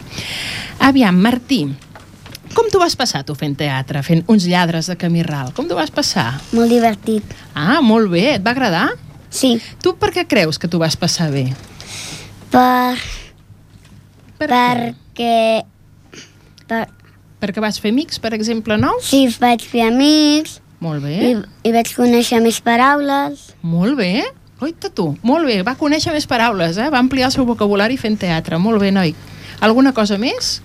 [0.86, 1.64] Aviam, Martí,
[2.54, 5.52] com t'ho vas passar, tu, fent teatre, fent uns lladres de camí ral?
[5.56, 6.32] Com t'ho vas passar?
[6.56, 7.34] Molt divertit.
[7.54, 8.88] Ah, molt bé, et va agradar?
[9.30, 9.56] Sí.
[9.82, 11.48] Tu per què creus que t'ho vas passar bé?
[12.50, 12.96] Per...
[14.40, 14.64] Per què?
[15.20, 15.62] Perquè...
[16.70, 16.86] Per...
[17.40, 19.06] Perquè vas fer amics, per exemple, nous?
[19.08, 21.32] Sí, vaig fer amics Molt bé, i,
[21.68, 23.50] i vaig conèixer més paraules.
[23.62, 24.24] molt bé.
[24.60, 26.90] Oita tu, molt bé, va conèixer més paraules, eh?
[26.92, 29.14] va ampliar el seu vocabulari fent teatre, molt bé, noi.
[29.64, 30.58] Alguna cosa més?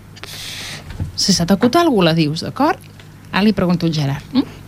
[1.15, 2.79] Si se t'acut algú la dius, d'acord?
[3.31, 4.35] Ara li pregunto al Gerard.
[4.35, 4.63] Mm?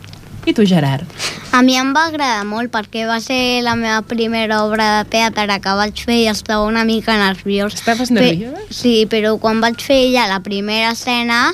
[0.47, 1.03] I tu, Gerard?
[1.51, 5.59] A mi em va agradar molt perquè va ser la meva primera obra de teatre
[5.59, 7.75] que vaig fer i estava una mica nerviós.
[7.75, 8.67] Estaves nerviós?
[8.71, 11.49] Sí, però quan vaig fer ja la primera escena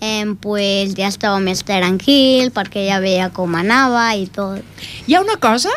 [0.00, 4.62] eh, pues ja estava més tranquil perquè ja veia com anava i tot.
[5.06, 5.72] Hi ha una cosa,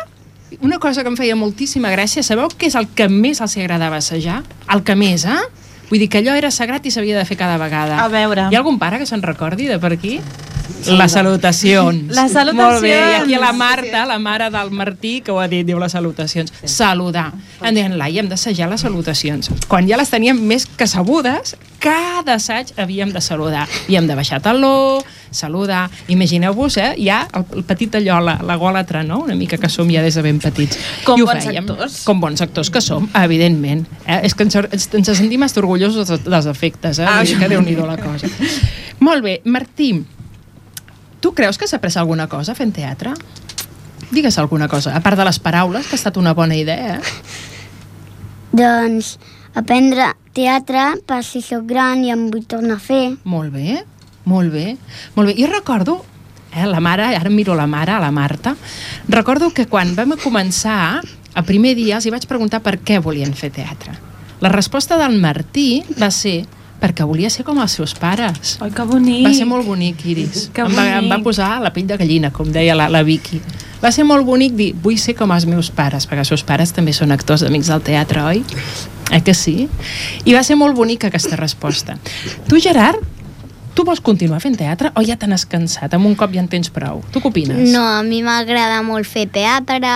[0.60, 2.22] una cosa que em feia moltíssima gràcia.
[2.22, 4.42] Sabeu què és el que més els agradava assajar?
[4.72, 5.42] El que més, eh?
[5.90, 7.98] Vull dir que allò era sagrat i s'havia de fer cada vegada.
[8.00, 8.48] A veure.
[8.48, 10.18] Hi ha algun pare que se'n recordi de per aquí?
[10.86, 12.08] Les salutacions.
[12.08, 12.56] Les salutacions.
[12.58, 15.78] Molt bé, i aquí la Marta, la mare del Martí, que ho ha dit, diu
[15.82, 16.52] les salutacions.
[16.64, 17.30] Saludar.
[17.62, 19.50] Em deien, Laia, hem d'assajar les salutacions.
[19.68, 23.66] Quan ja les teníem més que sabudes, cada assaig havíem de saludar.
[23.84, 25.88] Havíem de baixar taló, saludar.
[26.08, 29.90] Imagineu-vos, eh, ja el, el petit allò, la, la gòlatra, no?, una mica que som
[29.90, 30.78] ja des de ben petits.
[31.06, 31.66] Com I bons fèiem.
[31.66, 32.00] actors.
[32.06, 33.86] Com bons actors que som, evidentment.
[34.06, 34.20] Eh?
[34.28, 37.06] És que ens, ens, sentim més orgullosos dels, dels efectes, eh?
[37.08, 38.30] Ah, que déu-n'hi-do la cosa.
[39.02, 39.96] Molt bé, Martí,
[41.22, 43.14] tu creus que s'ha après alguna cosa fent teatre?
[44.10, 47.00] Digues alguna cosa, a part de les paraules, que ha estat una bona idea, eh?
[48.52, 49.14] Doncs
[49.56, 53.14] aprendre teatre per si sóc gran i em vull tornar a fer.
[53.24, 53.78] Molt bé,
[54.28, 54.76] molt bé.
[55.14, 55.36] Molt bé.
[55.40, 56.02] I recordo,
[56.52, 58.56] eh, la mare, ara miro la mare, la Marta,
[59.08, 61.00] recordo que quan vam començar,
[61.34, 63.94] el primer dia els hi vaig preguntar per què volien fer teatre.
[64.42, 66.42] La resposta del Martí va ser
[66.82, 68.56] perquè volia ser com els seus pares.
[68.60, 69.26] Ai, que bonic.
[69.28, 70.48] Va ser molt bonic, Iris.
[70.54, 71.28] Que em, va, em va bonic.
[71.30, 73.40] posar la pell de gallina, com deia la, la Vicky.
[73.82, 76.74] Va ser molt bonic dir, vull ser com els meus pares, perquè els seus pares
[76.74, 78.44] també són actors amics del teatre, oi?
[79.12, 79.68] Eh que sí?
[80.24, 81.98] I va ser molt bonica aquesta resposta.
[82.48, 83.02] Tu, Gerard,
[83.74, 85.94] tu vols continuar fent teatre o ja te n'has cansat?
[85.96, 87.02] Amb un cop ja en tens prou.
[87.12, 87.72] Tu què opines?
[87.72, 89.92] No, a mi m'agrada molt fer teatre.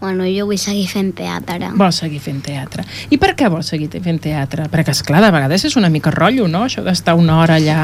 [0.00, 1.72] Bueno, jo vull seguir fent teatre.
[1.76, 2.86] Vols seguir fent teatre.
[3.10, 4.68] I per què vols seguir fent teatre?
[4.72, 6.64] Perquè, esclar, de vegades és una mica rotllo, no?
[6.68, 7.80] Això d'estar una hora allà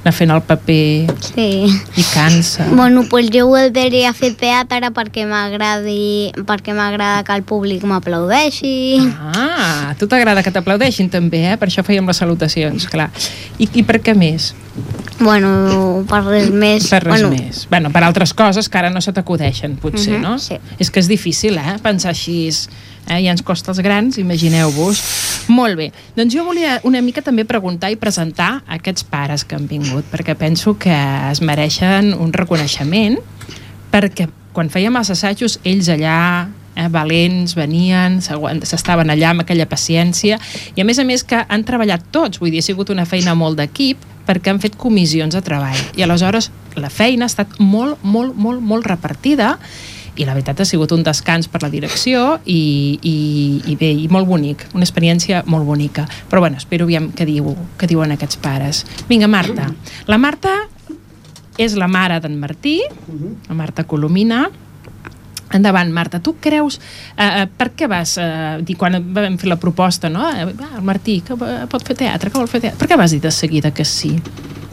[0.00, 1.48] anar fent el paper Sí.
[1.96, 2.66] i cansa.
[2.72, 8.98] Bueno, pues jo voldria fer teatre perquè m'agradi perquè m'agrada que el públic m'aplaudeixi.
[9.34, 11.56] Ah, a tu t'agrada que t'aplaudeixin també, eh?
[11.60, 13.10] Per això fèiem les salutacions, clar.
[13.58, 14.54] I, i per què més?
[15.20, 16.86] Bueno, per res més.
[16.88, 17.66] Per res bueno, més.
[17.68, 20.38] Bueno, per altres coses que ara no se t'acudeixen, potser, Mhm, no?
[20.38, 20.56] sí.
[20.78, 21.76] És que és difícil, eh?
[21.82, 23.20] Pensar així, eh?
[23.22, 25.02] Ja ens costa els grans, imagineu-vos.
[25.50, 25.88] Molt bé.
[26.14, 30.36] Doncs jo volia una mica també preguntar i presentar aquests pares que han vingut, perquè
[30.38, 30.94] penso que
[31.30, 33.18] es mereixen un reconeixement,
[33.90, 36.20] perquè quan fèiem els assajos, ells allà
[36.76, 40.38] eh, valents, venien, s'estaven allà amb aquella paciència,
[40.76, 43.34] i a més a més que han treballat tots, vull dir, ha sigut una feina
[43.34, 45.78] molt d'equip, perquè han fet comissions de treball.
[45.98, 49.56] I aleshores la feina ha estat molt, molt, molt, molt repartida,
[50.16, 53.16] i la veritat ha sigut un descans per la direcció i, i,
[53.70, 56.06] i bé, i molt bonic, una experiència molt bonica.
[56.30, 58.84] Però bueno, espero aviam què, diu, què diuen aquests pares.
[59.08, 59.70] Vinga, Marta.
[60.10, 60.56] La Marta
[61.60, 62.80] és la mare d'en Martí,
[63.48, 64.48] la Marta Colomina.
[65.52, 66.78] Endavant, Marta, tu creus...
[67.16, 70.28] Eh, eh, per què vas eh, dir, quan vam fer la proposta, no?
[70.30, 72.78] Eh, el Martí, que pot fer teatre, que vol fer teatre...
[72.78, 74.14] Per què vas dir de seguida que sí?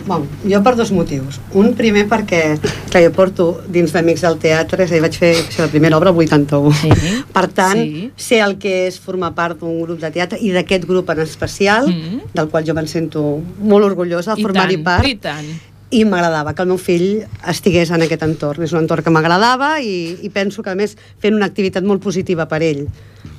[0.08, 1.38] Bon, jo per dos motius.
[1.60, 2.42] Un, primer perquè
[2.90, 5.98] que jo porto dins d'Amics del Teatre, és a dir, vaig fer això, la primera
[6.00, 6.72] obra el 81.
[6.80, 6.92] Sí,
[7.36, 8.06] per tant, sí.
[8.16, 11.88] sé el que és formar part d'un grup de teatre i d'aquest grup en especial,
[11.92, 12.22] Mm.
[12.34, 13.22] del qual jo me'n sento
[13.60, 15.06] molt orgullosa de formar-hi part.
[15.06, 15.46] i tant.
[15.90, 18.64] i m'agradava que el meu fill estigués en aquest entorn.
[18.64, 22.02] És un entorn que m'agradava i, i penso que, a més, fent una activitat molt
[22.04, 22.88] positiva per ell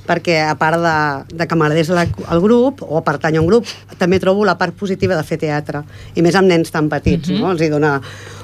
[0.09, 3.67] perquè a part de, de que m'agradés el grup o pertany a un grup,
[3.99, 5.83] també trobo la part positiva de fer teatre
[6.15, 7.39] i més amb nens tan petits, Mhm.
[7.41, 7.51] no?
[7.51, 7.99] els hi dona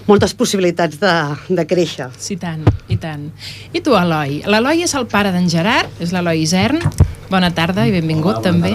[0.08, 1.14] moltes possibilitats de,
[1.50, 2.10] de créixer.
[2.22, 3.32] Sí, tant, i tant.
[3.74, 4.44] I tu, Eloi?
[4.46, 6.78] L'Eloi és el pare d'en Gerard, és l'Eloi Isern.
[7.26, 8.70] Bona tarda i benvingut, també.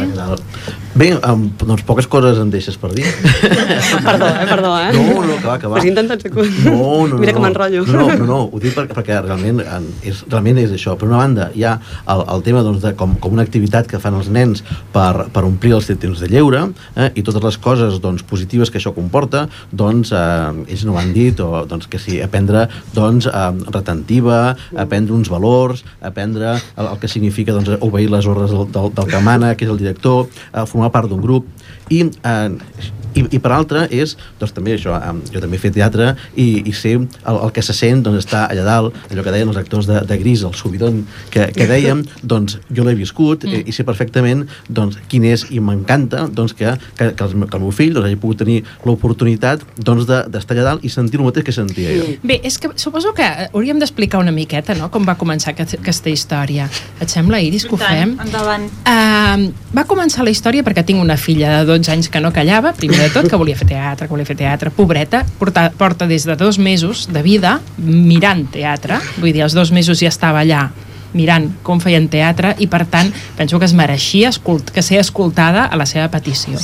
[0.98, 3.06] Bé, um, doncs poques coses em deixes per dir.
[4.08, 4.46] Perdó, eh?
[4.50, 4.90] Perdó, eh?
[4.92, 5.78] No, no, que va, que va.
[5.78, 6.32] Has intentat ser...
[6.34, 7.84] No, no, Mira no, que m'enrotllo.
[7.86, 9.62] No, no, no, no, ho dic perquè, perquè realment,
[10.02, 10.96] és, realment és això.
[10.98, 11.76] Per una banda, hi ha
[12.10, 15.44] el, el tema doncs, de com, com una activitat que fan els nens per, per
[15.46, 19.46] omplir els temps de lleure eh, i totes les coses doncs, positives que això comporta,
[19.72, 24.40] doncs eh, ells no han dit, o doncs, que sí, aprendre doncs, eh, retentiva,
[24.76, 29.10] aprendre uns valors, aprendre el, el que significa doncs, obeir les ordres del, del, del
[29.10, 31.48] que mana, que és el director, eh, formar part d'un grup,
[31.90, 35.74] i, eh, i, i per altra és, doncs també això, eh, jo també he fet
[35.76, 39.34] teatre i, i sé el, el que se sent doncs, estar allà dalt, allò que
[39.34, 41.02] deien els actors de, de Gris, el subidon
[41.34, 43.60] que, que dèiem, doncs jo l'he viscut mm.
[43.60, 47.58] i, i sé perfectament doncs, quin és i m'encanta doncs, que, que, que, el, que
[47.58, 51.20] el meu fill doncs, hagi pogut tenir l'oportunitat doncs, de- d'estar allà dalt i sentir
[51.20, 52.08] el mateix que sentia jo.
[52.26, 56.10] Bé, és que suposo que hauríem d'explicar una miqueta, no?, com va començar aquest, aquesta
[56.12, 56.68] història.
[57.00, 58.16] Et sembla, Iris, que ho fem?
[58.24, 58.66] Endavant.
[58.84, 62.74] Uh, va començar la història perquè tinc una filla de 12 anys que no callava,
[62.76, 66.26] primer de tot, que volia fer teatre, que volia fer teatre, pobreta, porta, porta des
[66.28, 70.68] de dos mesos de vida mirant teatre, vull dir, els dos mesos ja estava allà
[71.12, 75.66] mirant com feien teatre i per tant penso que es mereixia escolt que ser escoltada
[75.66, 76.58] a la seva petició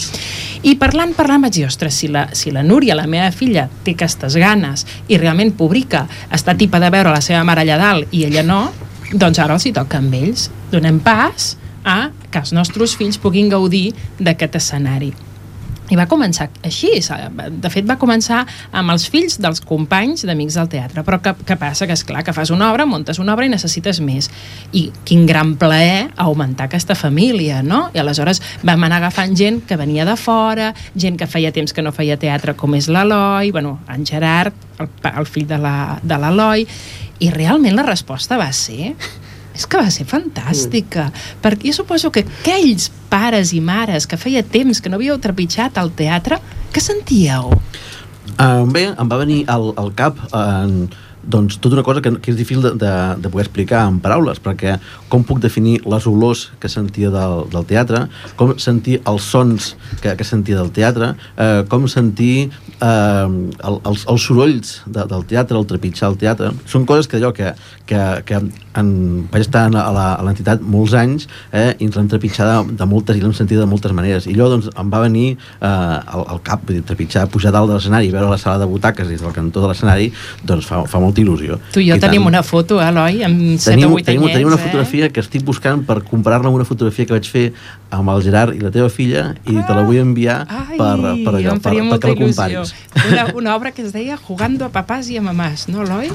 [0.67, 3.95] i parlant, parlant vaig dir, ostres, si la, si la Núria, la meva filla, té
[3.95, 8.25] aquestes ganes i realment publica, està tipa de veure la seva mare allà dalt i
[8.27, 8.61] ella no,
[9.13, 10.49] doncs ara els hi toca amb ells.
[10.73, 11.53] Donem pas
[11.87, 15.13] a que els nostres fills puguin gaudir d'aquest escenari.
[15.87, 18.41] I va començar així, de fet va començar
[18.75, 21.87] amb els fills dels companys d'Amics del Teatre, però què, què passa?
[21.87, 24.27] Que és clar que fas una obra, montes una obra i necessites més.
[24.75, 27.85] I quin gran plaer augmentar aquesta família, no?
[27.95, 31.87] I aleshores vam anar agafant gent que venia de fora, gent que feia temps que
[31.87, 36.67] no feia teatre com és l'Eloi, bueno, en Gerard, el, el fill de l'Eloi,
[37.23, 38.97] i realment la resposta va ser
[39.57, 41.09] és que va ser fantàstica,
[41.43, 45.81] perquè jo suposo que aquells pares i mares que feia temps que no havíeu trepitjat
[45.81, 46.39] al teatre,
[46.73, 47.55] què sentíeu?
[48.37, 50.69] Uh, bé, em va venir al, al cap uh,
[51.27, 54.41] doncs tota una cosa que, que és difícil de, de, de poder explicar en paraules,
[54.43, 54.77] perquè
[55.13, 58.07] com puc definir les olors que sentia del, del teatre,
[58.39, 64.07] com sentir els sons que, que sentia del teatre, eh, com sentir eh, el, els,
[64.07, 67.53] els sorolls de, del teatre, el trepitjar al teatre, són coses que allò que,
[67.91, 68.41] que, que
[68.77, 68.91] en,
[69.33, 73.25] vaig estar a l'entitat molts anys eh, i ens l'hem trepitjat de, de moltes i
[73.25, 74.29] l'hem sentit de moltes maneres.
[74.31, 77.71] I allò doncs, em va venir eh, al, al cap, vull dir, trepitjar, pujar dalt
[77.71, 80.11] de l'escenari veure la sala de butaques des del cantó de l'escenari,
[80.47, 81.59] doncs fa, fa molta il·lusió.
[81.73, 82.29] Tu i jo I tenim tant.
[82.29, 84.65] una foto, eh, Eloi, amb 7 Tenim, o 8 tenim, anyets, tenim una eh?
[84.65, 87.53] fotografia que estic buscant per comparar-la amb una fotografia que vaig fer
[87.95, 91.35] amb el Gerard i la teva filla i te la vull enviar Ai, per, per
[91.39, 92.73] allò, per, perquè molta la comparis.
[93.07, 96.11] Una, una obra que es deia Jugando a papàs i a mamàs, no, Eloi?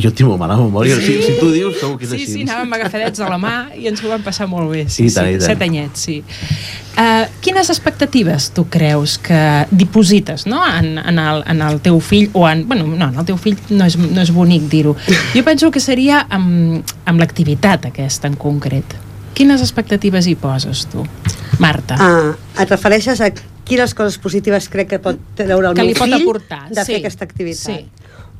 [0.00, 0.96] Jo tinc molt mala memòria.
[0.96, 2.32] Si, si tu dius, segur que és sí, així.
[2.32, 4.86] sí, anàvem agafadets a la mà i ens ho vam passar molt bé.
[4.86, 5.46] I Sí, tant, sí, i tant.
[5.50, 6.22] set anyets, sí.
[6.92, 9.38] Uh, quines expectatives tu creus que
[9.70, 10.60] diposites no?
[10.64, 12.66] en, en, el, en el teu fill o en...
[12.68, 14.96] Bueno, no, en el teu fill no és, no és bonic dir-ho.
[15.36, 18.96] Jo penso que seria amb, amb l'activitat aquesta en concret.
[19.34, 21.04] Quines expectatives hi poses tu,
[21.62, 21.96] Marta?
[21.98, 23.30] Ah, et refereixes a
[23.64, 26.82] quines coses positives crec que pot treure el Que li meu pot fill aportar, de
[26.82, 26.86] sí.
[26.90, 27.80] fer aquesta activitat?
[27.80, 27.88] Sí.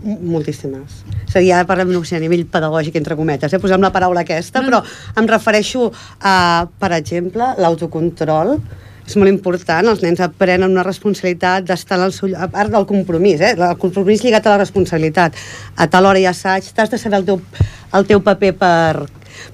[0.03, 1.01] Moltíssimes.
[1.28, 3.61] És a dir, ara parlem no sé, a nivell pedagògic, entre cometes, eh?
[3.62, 4.80] posem la paraula aquesta, No, però
[5.22, 5.88] em refereixo
[6.20, 8.57] a, per exemple, l'autocontrol,
[9.07, 12.31] és molt important, els nens aprenen una responsabilitat d'estar en el seu...
[12.39, 13.55] A part del compromís, eh?
[13.57, 15.37] el compromís lligat a la responsabilitat.
[15.77, 17.43] A tal hora i assaig, t'has de saber el teu,
[17.99, 19.05] el teu paper per,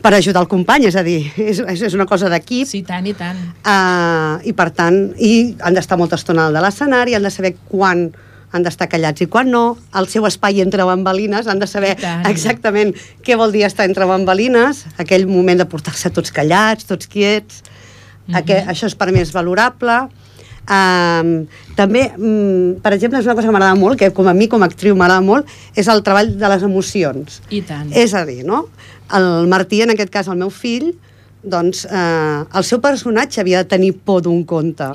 [0.05, 1.21] per ajudar el company, és a dir,
[1.51, 2.69] és, és una cosa d'equip.
[2.69, 3.41] Sí, tant i tant.
[3.65, 5.35] Uh, I per tant, i
[5.65, 8.11] han d'estar molta estona al de l'escenari, han de saber quan
[8.53, 11.95] han d'estar callats i quan no, el seu espai entre bambalines, han de saber
[12.31, 12.95] exactament
[13.25, 17.61] què vol dir estar entre bambalines, aquell moment de portar-se tots callats, tots quiets,
[18.29, 18.39] mm -hmm.
[18.39, 20.09] Aqu això és per mi és valorable.
[20.69, 24.49] Um, també, um, per exemple, és una cosa que m'agrada molt, que com a mi
[24.49, 27.41] com a actriu m'agrada molt, és el treball de les emocions.
[27.49, 27.91] I tant.
[27.97, 28.67] És a dir, no?
[29.17, 30.93] El Martí, en aquest cas el meu fill,
[31.43, 34.91] doncs eh, el seu personatge havia de tenir por d'un conte.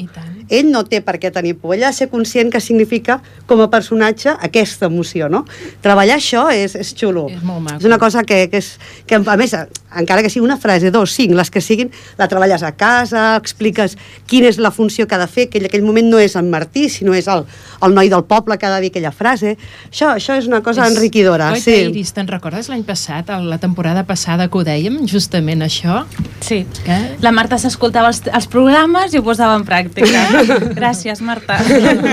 [0.50, 3.62] Ell no té per què tenir por, ell ha de ser conscient que significa com
[3.62, 5.44] a personatge aquesta emoció, no?
[5.82, 7.28] Treballar això és, és xulo.
[7.32, 7.80] És molt maco.
[7.80, 8.74] És una cosa que, que, és,
[9.08, 9.54] que a més,
[9.96, 13.98] encara que sigui una frase, dos, cinc, les que siguin, la treballes a casa, expliques
[14.28, 16.50] quina és la funció que ha de fer, que en aquell moment no és en
[16.52, 17.46] Martí, sinó és el,
[17.84, 19.56] el noi del poble que ha de dir aquella frase.
[19.92, 21.52] Això, això és una cosa És- enriquidora.
[21.54, 21.76] Oi, sí.
[21.90, 26.04] Iris, te'n recordes l'any passat, la temporada passada que ho dèiem, justament això?
[26.42, 26.64] Sí.
[26.86, 26.98] Que?
[27.24, 30.24] La Marta s'escoltava els, els programes i ho posava en pràctica.
[30.80, 31.58] Gràcies, Marta.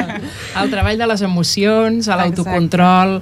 [0.61, 3.17] El treball de les emocions, l'autocontrol,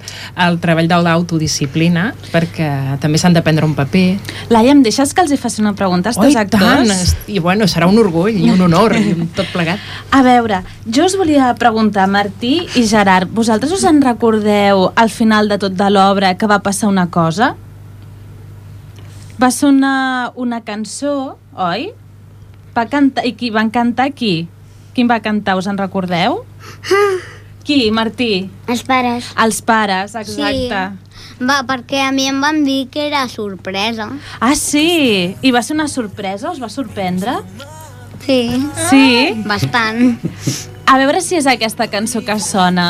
[0.45, 2.69] el treball de l'autodisciplina, perquè
[3.03, 4.07] també s'han de prendre un paper.
[4.53, 6.65] Laia, em deixes que els hi faci una pregunta als teus actors?
[6.65, 7.15] tant!
[7.29, 9.83] I bueno, serà un orgull i un honor i un tot plegat.
[10.15, 15.53] A veure, jo us volia preguntar, Martí i Gerard, vosaltres us en recordeu al final
[15.53, 17.55] de tot de l'obra que va passar una cosa?
[19.39, 21.93] Va sonar una cançó, oi?
[22.75, 24.49] Va cantar, I qui van cantar qui?
[24.99, 26.41] Quin va cantar, us en recordeu?
[27.63, 28.49] Qui, Martí?
[28.67, 29.29] Els pares.
[29.39, 30.81] Els pares, exacte.
[31.39, 34.09] Va, perquè a mi em van dir que era sorpresa.
[34.43, 35.37] Ah, sí?
[35.39, 36.51] I va ser una sorpresa?
[36.51, 37.37] Us va sorprendre?
[38.27, 38.41] Sí.
[38.89, 39.05] Sí?
[39.47, 40.19] Bastant.
[40.91, 42.89] A veure si és aquesta cançó que sona.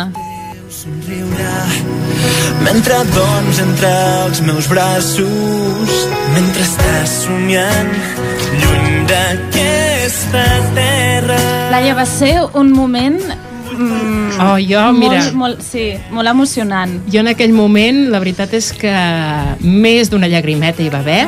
[2.65, 3.93] Mentre dorms entre
[4.25, 5.95] els meus braços
[6.35, 7.93] Mentre estàs somiant
[8.63, 8.99] Lluny
[10.09, 11.37] d'aquesta terra
[11.71, 13.21] Laia, va ser un moment...
[13.77, 15.19] Mm, Oh, jo, mira...
[15.19, 16.93] Molt, molt, sí, molt emocionant.
[17.11, 18.93] Jo en aquell moment, la veritat és que
[19.61, 21.25] més d'una llagrimeta hi va haver,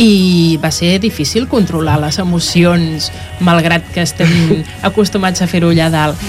[0.00, 3.10] i va ser difícil controlar les emocions,
[3.44, 4.32] malgrat que estem
[4.88, 6.26] acostumats a fer-ho allà dalt.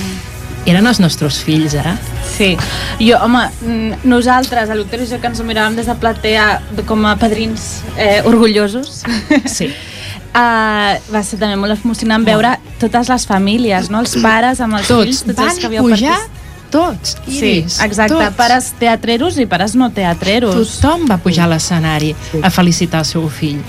[0.68, 1.98] Eren els nostres fills, eh?
[2.28, 2.54] Sí.
[3.00, 6.50] Jo, home, mm, nosaltres, a jo, que ens ho miràvem des de platea
[6.86, 9.06] com a padrins eh, orgullosos.
[9.48, 9.72] Sí.
[10.38, 14.04] Uh, va ser també molt emocionant veure totes les famílies, no?
[14.04, 15.04] els pares amb els Tots.
[15.08, 18.36] fills, tots Van els que havíeu pujar particip- tots, Sí, Iris, exacte, tots.
[18.38, 20.54] pares teatreros i pares no teatreros.
[20.56, 22.14] Tothom va pujar a l'escenari
[22.44, 23.62] a felicitar el seu fill.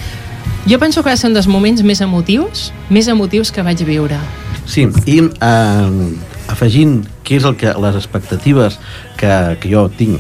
[0.68, 4.18] Jo penso que va ser un dels moments més emotius, més emotius que vaig viure.
[4.66, 6.16] Sí, i eh,
[6.48, 8.78] afegint què és el que les expectatives
[9.16, 10.18] que, que jo tinc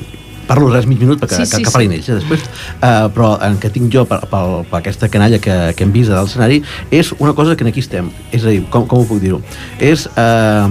[0.48, 1.76] parlo res mig minut perquè Sí, sí, sí, que, que sí.
[1.76, 2.46] parlin ells eh, després
[2.80, 6.10] uh, però en que tinc jo per, per, per aquesta canalla que, que hem vist
[6.12, 9.20] a l'escenari és una cosa que aquí estem és a dir, com, com ho puc
[9.22, 9.42] dir-ho
[9.78, 10.66] és uh,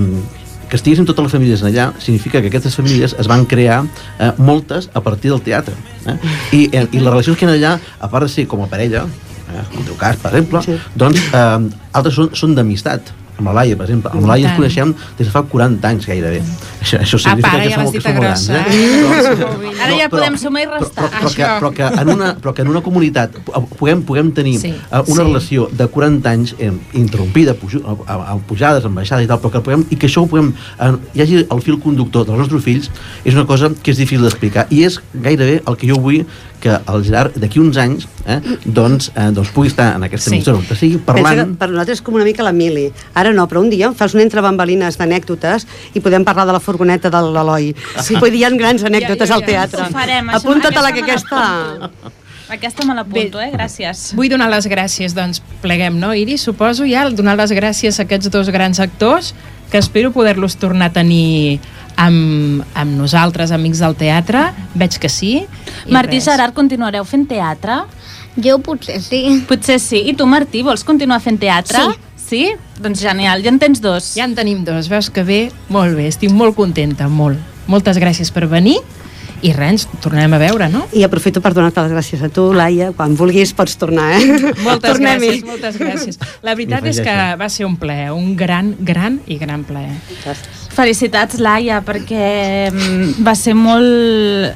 [0.67, 3.83] que estiguessin totes les famílies allà significa que aquestes famílies es van crear
[4.19, 5.75] eh, moltes a partir del teatre
[6.05, 6.17] eh?
[6.51, 8.67] I, eh, i les relacions que hi ha allà a part de ser com a
[8.71, 10.75] parella eh, en el teu cas per exemple sí.
[10.95, 14.11] doncs eh, altres són, són d'amistat amb la Laia, per exemple.
[14.11, 16.41] Amb la Laia ens coneixem des de fa 40 anys gairebé.
[16.81, 18.49] Això, això significa Apa, ara que ja som, que som grans.
[18.49, 18.63] eh?
[19.41, 21.09] Doncs, Ara ja però- podem sumar i però, restar.
[21.09, 24.31] però, però, que, però, que en una, però que en una comunitat pu- puguem, puguem
[24.31, 25.27] tenir Sí, sí, una sí.
[25.27, 29.39] relació de 40 anys eh, interrompida, pujo, a, a, a pujades, amb baixades i tal,
[29.43, 32.39] però que puguem, i que això ho puguem, eh, hi hagi el fil conductor dels
[32.39, 32.89] nostres fills,
[33.23, 34.67] és una cosa que és difícil d'explicar.
[34.73, 36.23] I és gairebé el que jo vull
[36.59, 40.35] que el Gerard d'aquí uns anys eh, doncs, eh, doncs pugui estar en aquesta Sí.
[40.37, 42.91] emissora on sigui Pensa que parlant per nosaltres és com una mica la mili.
[43.13, 46.53] Ara no, però un dia em fas un entre bambalines d'anècdotes i podem parlar de
[46.53, 47.73] la furgoneta de l'Eloi.
[48.01, 48.15] Sí.
[48.15, 49.47] Vull dir, hi ha grans anècdotes Ja, ja, al ja.
[49.47, 49.81] teatre.
[49.83, 52.11] Ho farem, això- Apunta-te-la que aquesta aquesta...
[52.49, 53.49] Aquesta me l'apunto, eh?
[53.51, 54.13] Gràcies.
[54.15, 56.45] Vull donar les gràcies, doncs pleguem, no, Iris?
[56.47, 59.33] Suposo ja donar les gràcies a aquests dos grans actors
[59.69, 61.59] que espero poder-los tornar a tenir
[61.97, 64.47] amb, amb nosaltres, amics del teatre.
[64.77, 65.33] Veig que sí.
[65.89, 66.29] Martí i res.
[66.29, 67.81] Gerard, continuareu fent teatre?
[68.37, 69.23] Jo potser sí.
[69.49, 70.03] Potser sí.
[70.11, 71.87] I tu, Martí, vols continuar fent teatre?
[71.89, 72.03] Sí.
[72.27, 72.43] Sí?
[72.83, 74.11] Doncs genial, ja en tens dos.
[74.17, 75.45] Ja en tenim dos, veus que bé?
[75.71, 77.39] Molt bé, estic molt contenta, molt.
[77.71, 78.75] Moltes gràcies per venir
[79.45, 80.83] i res, ens tornarem a veure, no?
[80.97, 82.89] I aprofito per donar-te les gràcies a tu, Laia.
[82.97, 84.39] Quan vulguis pots tornar, eh?
[84.67, 86.21] Moltes gràcies, moltes gràcies.
[86.45, 89.93] La veritat és que va ser un plaer, un gran, gran i gran plaer.
[90.77, 94.53] Felicitats, Laia, perquè mm, va ser molt...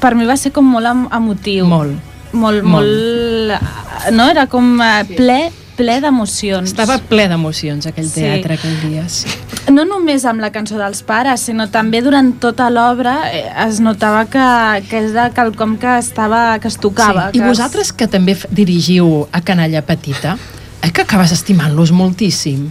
[0.00, 1.66] Per mi va ser com molt em- emotiu.
[1.68, 1.96] Molt.
[2.36, 2.88] Molt, Molt.
[2.88, 4.12] molt...
[4.16, 4.26] No?
[4.32, 5.36] Era com eh, ple,
[5.76, 6.68] ple d'emocions.
[6.72, 8.20] Estava ple d'emocions aquell Sí.
[8.24, 9.28] teatre aquell dia, sí.
[9.72, 14.24] no només amb la cançó dels pares, sinó també durant tota l'obra eh, es notava
[14.30, 14.44] que,
[14.88, 17.28] que és de quelcom que estava que es tocava.
[17.32, 17.38] Sí.
[17.38, 20.36] I que vosaltres que també dirigiu a Canalla Petita,
[20.82, 22.68] eh, que acabes estimant-los moltíssim.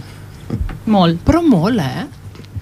[0.86, 2.06] Molt, Però molt, eh?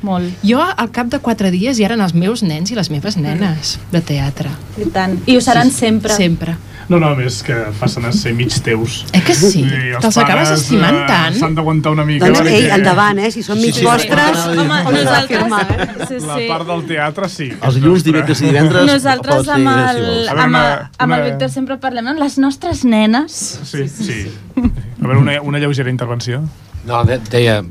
[0.04, 0.44] Molt.
[0.46, 3.78] Jo, al cap de quatre dies, ja eren els meus nens i les meves nenes
[3.92, 4.52] de teatre.
[4.78, 5.18] I tant.
[5.26, 6.14] I ho seran sempre.
[6.14, 6.56] Sempre.
[6.88, 9.04] No, no, més que passen a ser mig teus.
[9.12, 9.62] Eh que sí?
[9.64, 11.38] els Te'ls acabes estimant eh, tant?
[11.38, 12.26] S'han d'aguantar una mica.
[12.26, 13.30] Doncs, perquè ei, endavant, eh?
[13.32, 13.86] Si són mig Sí, sí.
[13.86, 14.58] vostres, Sí, sí.
[14.58, 15.88] home, nosaltres- firmar, eh?
[16.08, 16.48] Sí, La sí.
[16.48, 17.48] part del teatre, sí.
[17.60, 20.56] Els dilluns, dimecres i divendres Nosaltres amb el, amb,
[20.98, 22.14] amb el Víctor sempre parlem, no?
[22.20, 23.32] Les nostres nenes.
[23.64, 24.20] Sí, sí.
[24.58, 26.42] A veure, una, una lleugera intervenció.
[26.84, 27.62] No, de, deia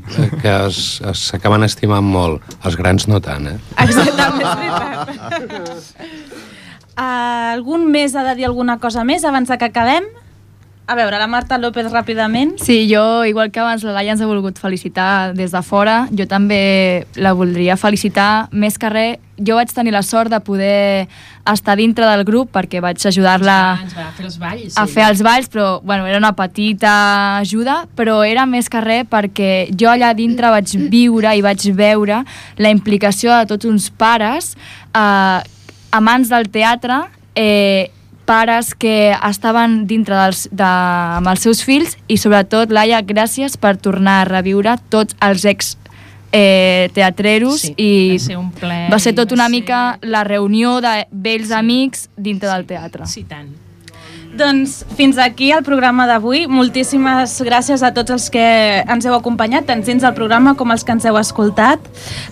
[0.41, 2.41] que es- es- s'acaben estimant molt.
[2.65, 3.57] Els grans no tant, eh?
[3.77, 6.33] Exactament, és veritat.
[6.93, 10.05] Uh, algun més ha de dir alguna cosa més abans de que acabem?
[10.85, 12.57] A veure, la Marta López ràpidament.
[12.59, 16.25] Sí, jo, igual que abans la Laia ens ha volgut felicitar des de fora, jo
[16.27, 18.49] també la voldria felicitar.
[18.51, 21.07] Més que res, jo vaig tenir la sort de poder
[21.49, 24.75] estar dintre del grup perquè vaig ajudar-la Ens va fer els balls.
[24.77, 29.07] a fer els balls, però bueno, era una petita ajuda, però era més que res
[29.07, 32.25] perquè jo allà dintre vaig viure i vaig veure
[32.57, 34.57] la implicació de tots uns pares,
[34.93, 35.39] eh,
[35.93, 37.03] amants del teatre,
[37.35, 37.91] eh,
[38.25, 40.63] pares que estaven dintre dels, de,
[41.19, 45.73] amb els seus fills i sobretot, Laia, gràcies per tornar a reviure tots els ex
[46.31, 50.23] eh, teatreros Sí, i va ser un ple va ser tot una ser- mica la
[50.23, 53.05] reunió de vells amics dintre del teatre.
[53.11, 53.51] Sí, tant.
[54.33, 56.47] Doncs fins aquí el programa d'avui.
[56.49, 58.41] Moltíssimes gràcies a tots els que
[58.81, 61.83] ens heu acompanyat, tant dins del programa com els que ens heu escoltat.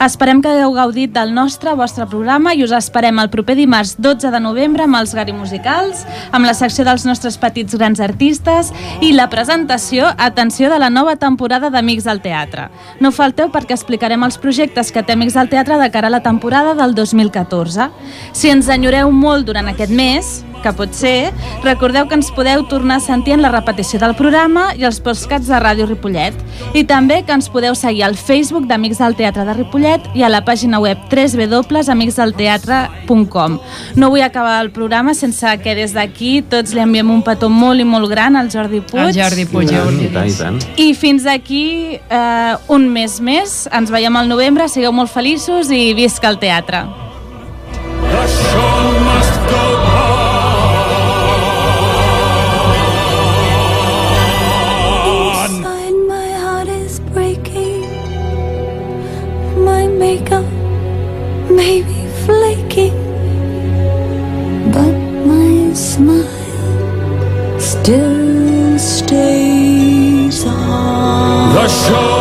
[0.02, 4.34] Esperem que hagueu gaudit del nostre, vostre programa i us esperem el proper dimarts 12
[4.34, 6.02] de novembre amb els Gari Musicals,
[6.34, 8.74] amb la secció dels nostres petits grans artistes
[9.06, 12.72] i la presentació, atenció, de la nova temporada d'Amics del Teatre.
[13.00, 16.26] No falteu perquè explicarem els projectes que té Amics del Teatre de cara a la
[16.26, 17.92] temporada del 2014.
[18.34, 21.32] Si ens enyoreu molt durant aquest mes, que pot ser,
[21.66, 25.50] recordeu que ens podeu tornar a sentir en la repetició del programa i els postcats
[25.52, 26.32] de Ràdio Ripollet.
[26.78, 30.30] I també que ens podeu seguir al Facebook d'Amics del Teatre de Ripollet i a
[30.32, 33.60] la pàgina web www.amicsdelteatre.com.
[34.00, 37.80] No vull acabar el programa sense que des d'aquí tots li enviem un petó molt
[37.84, 39.08] i molt gran al Jordi Puig.
[39.10, 40.58] El Jordi Puig, I tant, i tant, i tant.
[40.80, 43.68] I fins aquí eh, un mes més.
[43.72, 44.70] Ens veiem al novembre.
[44.72, 47.01] Sigueu molt feliços i visca el teatre.
[67.92, 71.54] Still stays on.
[71.54, 72.21] The show